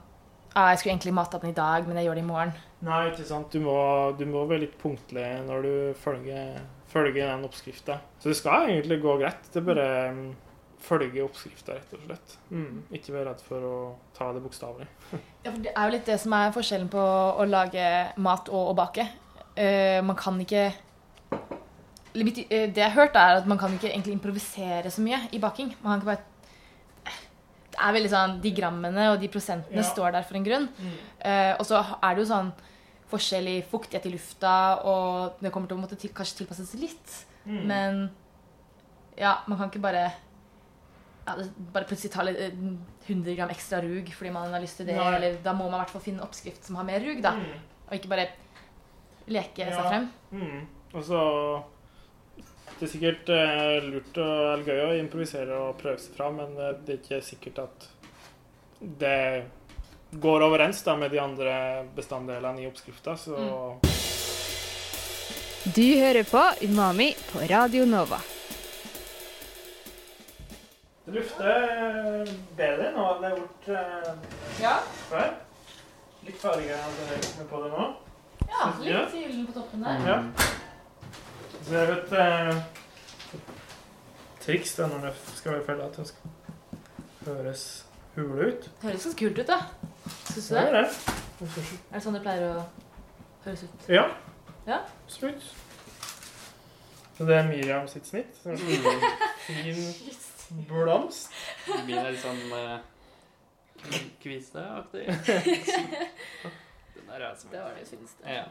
ah, 0.56 0.70
'Jeg 0.70 0.80
skulle 0.80 0.94
egentlig 0.94 1.14
mata 1.18 1.40
den 1.42 1.50
i 1.50 1.58
dag, 1.58 1.88
men 1.88 1.98
jeg 1.98 2.06
gjør 2.06 2.16
det 2.16 2.24
i 2.24 2.28
morgen'. 2.28 2.54
Nei, 2.86 3.02
ikke 3.10 3.26
sant. 3.26 3.52
Du 3.52 3.60
må, 3.60 3.76
du 4.18 4.26
må 4.30 4.46
være 4.46 4.66
litt 4.66 4.78
punktlig 4.80 5.26
når 5.48 5.62
du 5.66 5.76
følger, 5.98 6.62
følger 6.88 7.32
den 7.32 7.46
oppskrifta. 7.48 8.00
Så 8.20 8.30
det 8.30 8.38
skal 8.38 8.70
egentlig 8.70 9.02
gå 9.02 9.18
greit. 9.18 9.48
Det 9.52 9.62
er 9.62 9.68
bare 9.68 9.88
mm, 10.14 10.36
følge 10.84 11.24
oppskrifta, 11.24 11.78
rett 11.78 11.94
og 11.96 12.02
slett. 12.06 12.34
Mm. 12.52 12.82
Ikke 12.98 13.14
være 13.16 13.30
redd 13.32 13.44
for 13.48 13.68
å 13.68 13.76
ta 14.18 14.32
det 14.36 14.42
bokstavelig. 14.44 14.88
Ja, 15.44 15.52
for 15.52 15.60
Det 15.64 15.72
er 15.76 15.88
jo 15.90 15.94
litt 15.98 16.08
det 16.08 16.20
som 16.24 16.34
er 16.38 16.54
forskjellen 16.56 16.90
på 16.92 17.02
å 17.04 17.46
lage 17.48 17.86
mat 18.24 18.48
og 18.52 18.70
å 18.72 18.76
bake. 18.78 19.08
Uh, 19.58 20.00
man 20.04 20.16
kan 20.18 20.40
ikke 20.42 20.64
eh, 21.34 22.70
Det 22.72 22.80
jeg 22.80 22.88
har 22.90 22.96
hørt, 22.96 23.16
er 23.20 23.42
at 23.42 23.48
man 23.50 23.60
kan 23.62 23.74
ikke 23.76 23.92
egentlig 23.92 24.16
improvisere 24.18 24.90
så 24.92 25.04
mye 25.06 25.20
i 25.36 25.42
baking. 25.44 25.74
Man 25.84 25.94
kan 25.94 26.02
ikke 26.02 26.12
bare 26.14 26.30
Det 27.74 27.80
er 27.82 27.94
veldig 27.98 28.10
sånn 28.14 28.34
De 28.42 28.52
grammene 28.54 29.08
og 29.12 29.20
de 29.22 29.30
prosentene 29.34 29.82
Ja. 29.82 29.88
står 29.88 30.12
der 30.16 30.26
for 30.26 30.38
en 30.40 30.46
grunn. 30.48 30.68
Eh, 31.20 31.54
og 31.60 31.66
så 31.66 31.82
er 32.02 32.16
det 32.16 32.24
jo 32.24 32.30
sånn 32.34 32.52
forskjell 33.14 33.48
i 33.52 33.62
fuktighet 33.70 34.08
i 34.10 34.14
lufta, 34.16 34.82
og 34.90 35.38
det 35.44 35.52
kommer 35.54 35.70
til 35.70 35.78
å 35.78 35.82
måtte 35.84 35.98
til, 36.02 36.10
kanskje 36.16 36.40
tilpasses 36.42 36.74
litt. 36.82 37.18
Mm. 37.46 37.64
Men 37.68 38.04
Ja, 39.18 39.44
man 39.46 39.58
kan 39.60 39.70
ikke 39.70 39.82
bare 39.84 40.08
ja, 41.26 41.36
bare 41.74 41.88
plutselig 41.88 42.12
ta 42.12 42.24
litt, 42.28 42.40
eh, 42.40 42.52
100 43.08 43.36
gram 43.36 43.52
ekstra 43.52 43.82
rug 43.84 44.10
fordi 44.16 44.32
man 44.32 44.54
har 44.54 44.64
lyst 44.64 44.78
til 44.78 44.90
det. 44.90 44.98
Nei. 45.00 45.12
Eller 45.18 45.38
da 45.44 45.54
må 45.56 45.70
man 45.70 45.80
i 45.80 45.84
hvert 45.84 45.94
fall 45.96 46.04
finne 46.04 46.22
en 46.22 46.28
oppskrift 46.28 46.66
som 46.66 46.80
har 46.80 46.88
mer 46.88 47.04
rug, 47.04 47.22
da. 47.24 47.36
Mm. 47.40 47.62
Og 47.88 47.96
ikke 47.98 48.12
bare 48.12 48.28
leke 49.32 49.70
seg 49.70 49.88
frem. 49.88 50.10
Mm. 50.32 50.66
Og 50.94 51.06
så 51.08 51.22
Det 52.74 52.88
er 52.88 52.92
sikkert 52.92 53.30
eh, 53.30 53.86
lurt 53.86 54.18
og 54.18 54.40
eller 54.58 54.64
gøy 54.66 54.80
å 54.82 54.96
improvisere 54.98 55.60
og 55.70 55.78
prøve 55.80 56.02
seg 56.02 56.16
fram, 56.18 56.40
men 56.42 56.58
eh, 56.58 56.74
det 56.84 56.96
er 56.96 57.00
ikke 57.00 57.20
sikkert 57.24 57.60
at 57.68 57.86
det 58.82 59.46
går 60.20 60.44
overens 60.44 60.82
da 60.84 60.98
med 60.98 61.14
de 61.14 61.22
andre 61.22 61.54
bestanddelene 61.96 62.66
i 62.66 62.68
oppskrifta, 62.68 63.16
så 63.16 63.80
Du 65.64 65.86
hører 66.02 66.26
på 66.28 66.44
Umami 66.66 67.14
på 67.30 67.46
Radio 67.48 67.86
Nova. 67.86 68.20
Det 71.14 71.20
lufter 71.22 72.30
bedre 72.58 72.88
nå 72.96 73.04
enn 73.14 73.20
det 73.22 73.28
har 73.30 73.36
gjort 73.38 73.68
eh, 73.70 74.88
før. 75.12 75.28
Litt 76.26 76.40
farge 76.42 76.74
enn 76.74 76.96
det 76.98 77.18
er 77.44 77.46
på 77.52 77.60
det 77.62 77.70
nå. 77.70 77.84
Ja, 78.50 78.64
det? 78.80 78.88
litt 78.88 79.14
gyllen 79.20 79.44
på 79.46 79.54
toppen 79.60 79.84
der. 79.86 80.08
Ja. 80.10 80.16
Så 81.54 81.70
det 81.70 81.78
er 81.84 81.92
jo 81.92 81.98
et 82.00 82.16
eh, 82.24 83.44
triks 84.42 84.74
da, 84.80 84.88
når 84.90 85.06
det 85.06 85.14
skal 85.38 85.54
være 85.60 85.66
ferdig, 85.70 85.86
at 85.92 86.02
det 86.02 86.08
skal 86.10 87.30
høres 87.30 87.66
hule 88.18 88.50
ut. 88.50 88.66
Det 88.82 88.90
høres 88.90 89.06
ganske 89.06 89.22
kult 89.22 89.44
ut, 89.44 89.54
da. 89.54 89.60
Syns 90.34 90.48
du 90.50 90.56
Det 90.56 90.66
det? 90.66 90.66
er 90.66 90.72
det. 90.82 91.18
Er 91.44 92.00
det 92.00 92.06
sånn 92.08 92.18
det 92.18 92.24
pleier 92.26 92.50
å 92.50 92.66
høres 93.46 93.68
ut? 93.70 93.90
Ja, 93.94 94.08
Ja? 94.66 94.82
absolutt. 95.06 95.46
Så 97.14 97.26
det 97.30 97.38
er 97.38 97.46
Miriam 97.54 97.86
sitt 97.88 98.08
snitt. 98.10 98.34
Så 98.42 98.58
fin 98.58 99.84
blomst. 100.68 101.32
Min 101.86 101.98
er 101.98 102.12
litt 102.12 102.22
sånn 102.24 102.52
uh, 102.52 102.80
kviseaktig. 104.24 105.06
Den 106.96 107.06
der 107.10 107.20
er 107.20 107.30
altså 107.30 107.48
Det 107.52 107.60
var 107.62 107.70
det 107.78 107.88
fineste. 107.88 108.24
Ja. 108.28 108.44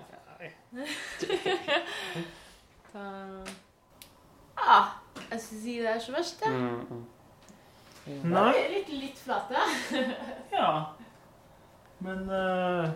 Ta 2.93 3.05
ah, 4.57 4.87
Jeg 5.31 5.41
skulle 5.41 5.63
si 5.63 5.79
det 5.79 5.89
er 5.89 5.99
så 6.03 6.13
verst, 6.13 6.43
jeg. 6.45 6.53
Mm, 6.53 6.81
mm. 6.91 7.05
Nei. 8.33 8.53
er 8.59 8.69
litt, 8.75 8.89
litt 8.93 9.19
flate. 9.23 9.57
Ja. 10.53 10.73
Men 12.03 12.19
uh, 12.29 12.89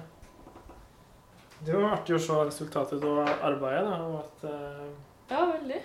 det 1.64 1.74
var 1.74 1.92
artig 1.96 2.14
å 2.16 2.18
se 2.20 2.32
resultatet 2.48 3.04
av 3.06 3.28
arbeidet. 3.46 3.84
Da, 3.86 3.96
og 4.04 4.16
at, 4.24 4.36
Uh, 4.46 4.50
Ja, 5.30 5.40
veldig. 5.50 5.80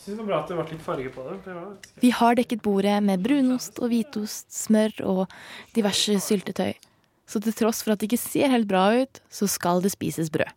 Synes 0.00 0.16
det 0.16 0.20
var 0.22 0.28
bra 0.30 0.38
at 0.40 0.48
det 0.48 0.56
ble 0.56 0.66
litt 0.70 0.84
farge 0.84 1.10
på 1.12 1.24
det. 1.26 1.34
for 1.44 1.50
det 1.50 1.56
var 1.60 2.00
Vi 2.00 2.10
har 2.10 2.38
dekket 2.38 2.62
bordet 2.64 3.02
med 3.04 3.20
brunost 3.24 3.80
og 3.80 3.90
hvitost, 3.92 4.48
smør 4.48 4.94
og 5.04 5.34
diverse 5.76 6.16
syltetøy. 6.24 6.72
Så 7.28 7.38
til 7.44 7.54
tross 7.54 7.84
for 7.84 7.92
at 7.92 8.00
det 8.00 8.08
ikke 8.08 8.18
ser 8.18 8.50
helt 8.50 8.66
bra 8.68 8.88
ut, 9.02 9.20
så 9.30 9.46
skal 9.46 9.82
det 9.84 9.92
spises 9.92 10.30
brød. 10.32 10.50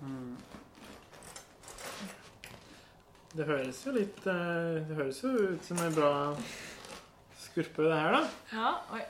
Mm. 0.00 0.36
Det 3.36 3.44
høres 3.44 3.80
jo 3.84 3.92
litt 3.92 4.26
eh, 4.30 4.76
Det 4.86 4.96
høres 4.96 5.18
jo 5.24 5.32
ut 5.50 5.64
som 5.66 5.80
en 5.82 5.94
bra 5.96 6.12
skurpe, 7.42 7.82
det 7.82 7.96
her, 7.98 8.14
da. 8.14 8.22
Ja, 8.52 8.70
oi. 8.94 9.02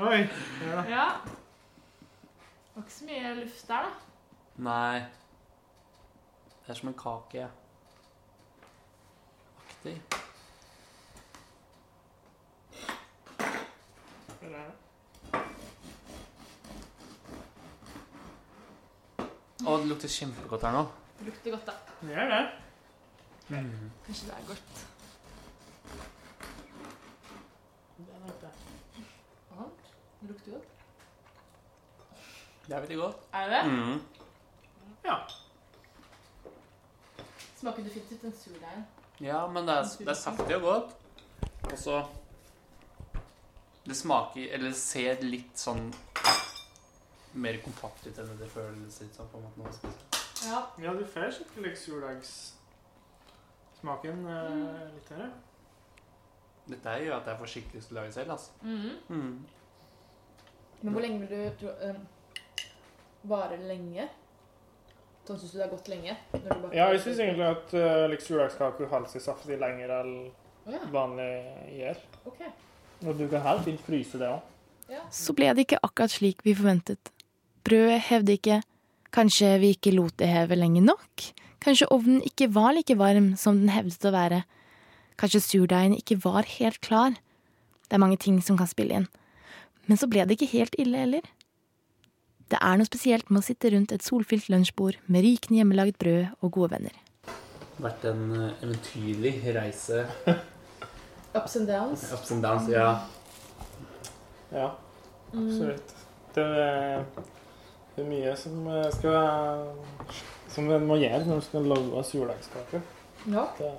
Oi. 0.12 0.20
Ja. 0.68 0.84
ja. 0.88 1.06
Det 1.24 2.76
var 2.76 2.86
ikke 2.86 2.94
så 2.94 3.08
mye 3.10 3.34
luft 3.40 3.66
der, 3.68 3.90
da. 3.90 3.90
Nei. 4.68 5.21
Det 6.72 6.76
er 6.78 6.80
som 6.80 6.88
en 6.88 6.94
kake. 6.96 7.40
Aktig. 9.60 9.90
Å, 19.60 19.74
det 19.82 19.90
lukter 19.90 20.14
kjempegodt 20.14 20.64
her 20.64 20.72
nå. 20.78 20.86
Det 21.18 21.28
lukter 21.28 21.58
godt, 21.58 21.68
da. 21.68 21.76
Det 22.00 22.16
er 22.16 22.32
det. 22.32 22.40
Kanskje 24.08 24.30
det 24.30 24.38
er 24.38 24.48
godt. 24.48 24.82
Det 28.00 28.08
er 28.16 28.24
nok 28.24 28.40
det. 28.46 28.54
Aha, 29.52 29.68
det 30.22 30.32
lukter 30.32 30.56
godt. 30.56 30.74
Det 32.64 32.72
er 32.72 32.80
veldig 32.88 33.00
godt. 33.04 33.30
Er 33.36 33.52
det 33.52 33.60
det? 33.60 33.64
Mm. 33.76 33.96
Ja. 35.04 35.20
Smaker 37.62 37.82
definitivt 37.86 38.22
den 38.22 38.32
surdeigen. 38.34 38.84
Ja, 39.22 39.46
men 39.46 39.66
det 39.68 39.74
er, 39.78 39.84
det 39.98 40.08
er 40.10 40.14
saftig 40.18 40.56
og 40.56 40.62
godt. 40.62 40.94
Og 41.70 41.78
så 41.78 42.06
Det 43.86 43.96
smaker 43.96 44.52
Eller 44.56 44.72
ser 44.74 45.22
litt 45.22 45.58
sånn 45.58 45.94
mer 47.32 47.56
kompakt 47.62 48.06
ut 48.06 48.18
enn 48.18 48.38
det 48.40 48.48
føles 48.50 49.00
litt 49.00 49.14
sånn 49.16 49.28
på 49.30 49.36
en 49.38 49.42
måte 49.46 49.58
når 49.60 49.64
man 49.68 49.74
spiser. 49.76 50.00
Ja. 50.50 50.60
ja, 50.82 50.90
du 50.98 51.04
får 51.08 51.30
skikkelig 51.38 51.72
surdeigssmaken 51.80 54.18
eh, 54.34 54.82
litt 54.96 55.08
her. 55.14 55.28
Dette 56.66 56.90
gjør 57.04 57.16
at 57.20 57.26
jeg 57.30 57.40
får 57.44 57.50
skikkelig 57.54 57.78
lyst 57.78 57.88
til 57.88 57.96
å 57.96 57.98
lage 58.00 58.12
selv. 58.18 58.30
altså. 58.34 58.50
Mhm. 58.66 58.92
Mm. 59.08 59.34
Men 60.82 60.90
hvor 60.92 61.02
lenge 61.06 61.18
vil 61.22 61.30
du 61.30 61.38
tro 61.62 61.70
um, 61.86 62.00
Vare 63.30 63.56
lenge? 63.70 64.04
Sånn 65.22 65.38
syns 65.38 65.52
du 65.52 65.58
det 65.60 65.66
har 65.66 65.70
gått 65.70 65.90
lenge? 65.92 66.16
Når 66.32 66.42
du 66.42 66.62
baker 66.64 66.76
Ja, 66.76 66.88
jeg 66.90 67.02
syns 67.04 67.20
egentlig 67.22 67.46
at 67.46 67.74
uh, 67.78 68.06
like 68.10 68.24
surdagskake 68.26 68.88
holder 68.90 69.12
seg 69.12 69.22
saftig 69.22 69.58
lenger 69.60 69.92
enn 70.00 70.14
oh, 70.26 70.72
ja. 70.74 70.80
vanlig 70.94 71.30
gjør. 71.76 72.00
Okay. 72.32 72.50
Og 73.06 73.18
du 73.18 73.28
kan 73.30 73.44
helt 73.46 73.64
fint 73.66 73.84
fryse 73.86 74.18
det 74.18 74.30
òg. 74.30 74.48
Så 75.14 75.32
ble 75.36 75.48
det 75.54 75.66
ikke 75.66 75.80
akkurat 75.80 76.12
slik 76.12 76.42
vi 76.44 76.54
forventet. 76.58 77.12
Brødet 77.64 78.00
hevde 78.10 78.34
ikke. 78.36 78.58
Kanskje 79.14 79.54
vi 79.62 79.72
ikke 79.76 79.92
lot 79.94 80.16
det 80.20 80.28
heve 80.30 80.58
lenge 80.58 80.82
nok? 80.84 81.28
Kanskje 81.62 81.88
ovnen 81.94 82.22
ikke 82.26 82.50
var 82.52 82.74
like 82.74 82.96
varm 82.98 83.32
som 83.38 83.60
den 83.60 83.72
hevdet 83.72 84.08
å 84.08 84.14
være? 84.14 84.42
Kanskje 85.20 85.42
surdeigen 85.44 85.94
ikke 85.94 86.18
var 86.24 86.48
helt 86.58 86.80
klar? 86.82 87.14
Det 87.86 87.96
er 87.96 88.02
mange 88.02 88.18
ting 88.18 88.40
som 88.42 88.58
kan 88.58 88.70
spille 88.70 89.02
inn. 89.02 89.08
Men 89.86 90.00
så 90.00 90.08
ble 90.10 90.24
det 90.26 90.38
ikke 90.38 90.50
helt 90.56 90.76
ille 90.80 91.04
heller. 91.04 91.28
Det 92.50 92.58
er 92.60 92.76
noe 92.76 92.86
spesielt 92.88 93.30
med 93.30 93.40
å 93.42 93.46
sitte 93.46 93.70
rundt 93.72 93.92
et 93.92 94.02
solfylt 94.04 94.48
lunsjbord 94.52 94.96
med 95.06 95.24
rykende 95.24 95.60
hjemmelaget 95.60 95.98
brød 95.98 96.26
og 96.42 96.50
gode 96.52 96.70
venner. 96.74 96.96
Vært 97.82 98.04
en 98.10 98.24
eh, 98.36 98.50
eventyrlig 98.62 99.34
reise. 99.56 100.02
Ups 101.38 101.56
and 101.56 101.66
downs. 101.70 102.04
Ups 102.12 102.30
and 102.34 102.42
downs, 102.44 102.68
ja. 102.68 102.90
Ja, 104.52 104.70
Mm. 105.32 105.46
absolutt. 105.48 105.92
Det 106.36 106.42
er, 106.44 107.04
det 107.96 108.02
er 108.02 108.08
mye 108.10 108.32
som 108.36 108.66
eh, 108.68 108.90
skal 108.92 109.70
Som 110.52 110.66
en 110.68 110.84
må 110.84 110.98
gjøre 111.00 111.22
når 111.24 111.38
en 111.38 111.44
skal 111.46 111.64
lage 111.70 112.02
surdagskake. 112.04 112.82
Ja. 113.32 113.46
Det- 113.56 113.72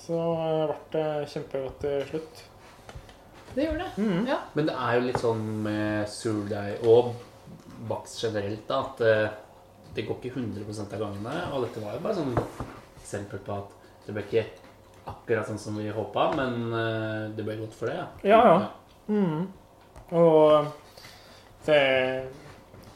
Så 0.00 0.16
eh, 0.16 0.70
ble 0.70 0.76
det 0.94 1.28
kjempegodt 1.34 1.76
til 1.84 2.06
slutt. 2.08 2.40
Det 3.54 3.66
gjorde 3.66 3.84
det. 3.84 3.90
Mm. 4.00 4.24
Ja. 4.30 4.38
Men 4.56 4.66
det 4.70 4.74
er 4.80 4.94
jo 4.96 5.04
litt 5.10 5.20
sånn 5.20 5.44
med 5.66 6.08
surdeig 6.08 6.86
og 6.88 7.12
bakst 7.88 8.20
generelt 8.24 8.66
da, 8.68 8.80
at 8.84 9.00
eh, 9.04 9.38
det 9.94 10.06
går 10.06 10.18
ikke 10.20 10.38
100 10.38 10.66
av 10.86 10.98
gangene. 11.00 11.36
Og 11.54 11.64
dette 11.66 11.82
var 11.82 11.96
jo 11.96 12.02
bare 12.04 12.18
sånn 12.18 12.34
eksempel 13.00 13.42
på 13.46 13.56
at 13.56 13.78
det 14.06 14.16
ble 14.16 14.26
ikke 14.26 14.44
akkurat 15.10 15.48
sånn 15.48 15.60
som 15.60 15.78
vi 15.80 15.88
håpa, 15.92 16.30
men 16.36 16.76
eh, 16.76 17.24
det 17.36 17.46
ble 17.46 17.58
godt 17.62 17.76
for 17.76 17.90
det. 17.90 17.96
Ja. 17.96 18.10
Ja, 18.30 18.40
ja. 18.46 18.68
Mm. 19.10 19.48
Og 20.14 20.66
det 21.66 21.80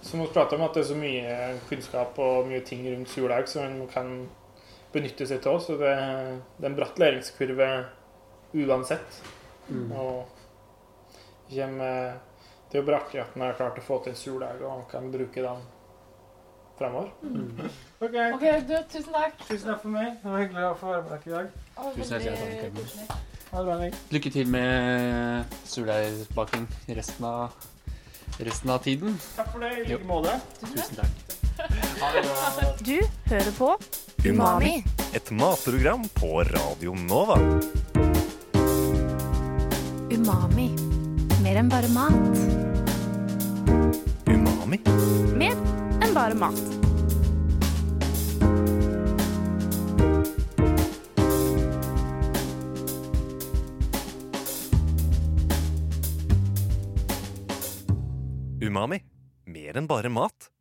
Som 0.04 0.20
vi 0.20 0.26
prater 0.28 0.58
om, 0.58 0.66
at 0.66 0.74
det 0.76 0.82
er 0.82 0.88
så 0.90 0.96
mye 0.98 1.36
kunnskap 1.64 2.18
og 2.20 2.50
mye 2.50 2.60
ting 2.60 2.82
rundt 2.84 3.08
surdeig 3.08 3.48
som 3.48 3.64
en 3.64 3.86
kan 3.88 4.10
benytte 4.92 5.24
seg 5.24 5.46
av. 5.48 5.62
Så 5.64 5.78
det, 5.80 5.94
det 6.58 6.66
er 6.66 6.68
en 6.68 6.76
bratt 6.76 7.00
læringskurve 7.00 7.68
uansett. 8.52 9.22
Mm. 9.70 9.88
Og 9.96 10.26
kommer, 11.48 12.20
det 12.74 12.80
er 12.80 12.82
jo 12.82 12.86
bare 12.88 13.20
at 13.22 13.34
han 13.36 13.42
har 13.44 13.52
klart 13.54 13.76
å 13.78 13.82
få 13.86 13.96
til 14.02 14.10
en 14.10 14.16
surdeig 14.18 14.62
og 14.66 14.80
kan 14.90 15.04
bruke 15.12 15.42
den 15.44 15.60
fremover. 16.74 17.12
Mm. 17.22 17.68
OK. 18.02 18.16
okay 18.34 18.64
du, 18.66 18.72
tusen 18.90 19.12
takk. 19.14 19.36
Tusen 19.46 19.68
takk 19.68 19.84
for 19.84 19.92
meg. 19.94 20.16
Det 20.18 20.32
var 20.32 20.40
hyggelig 20.42 20.64
å 20.66 20.72
få 20.80 20.88
være 20.90 21.04
med 21.04 21.12
dere 21.12 21.22
i 21.22 21.36
dag. 21.36 21.52
Tusen 21.94 22.24
hjertelig 22.24 22.72
takk. 22.74 23.20
Ha 23.52 23.62
det 23.62 23.76
bra. 23.78 23.90
Lykke 24.16 24.32
til 24.34 24.50
med 24.50 25.54
surdeigsbaking 25.70 26.66
resten 26.98 27.28
av, 27.30 27.54
resten 28.42 28.74
av 28.74 28.82
tiden. 28.82 29.20
Takk 29.36 29.52
for 29.52 29.62
det. 29.62 29.70
I 29.78 29.86
like 29.92 30.08
måte. 30.10 30.34
Tusen 30.64 30.98
takk. 30.98 31.14
Du 32.82 32.96
hører 33.30 33.52
på 33.54 33.70
Umami. 34.26 34.80
Et 35.14 35.30
matprogram 35.30 36.10
på 36.18 36.42
Radio 36.50 36.98
Nova. 37.06 37.38
Umami 40.10 40.83
mer 41.44 41.58
enn 41.60 41.68
bare 41.68 41.88
mat. 41.92 42.12
Umami. 44.32 44.78
Mer 45.36 45.56
enn 46.00 46.14
bare 46.16 46.34
mat. 46.40 46.62
Umami. 58.64 59.02
Mer 59.44 59.76
enn 59.76 59.86
bare 59.86 60.08
mat. 60.08 60.53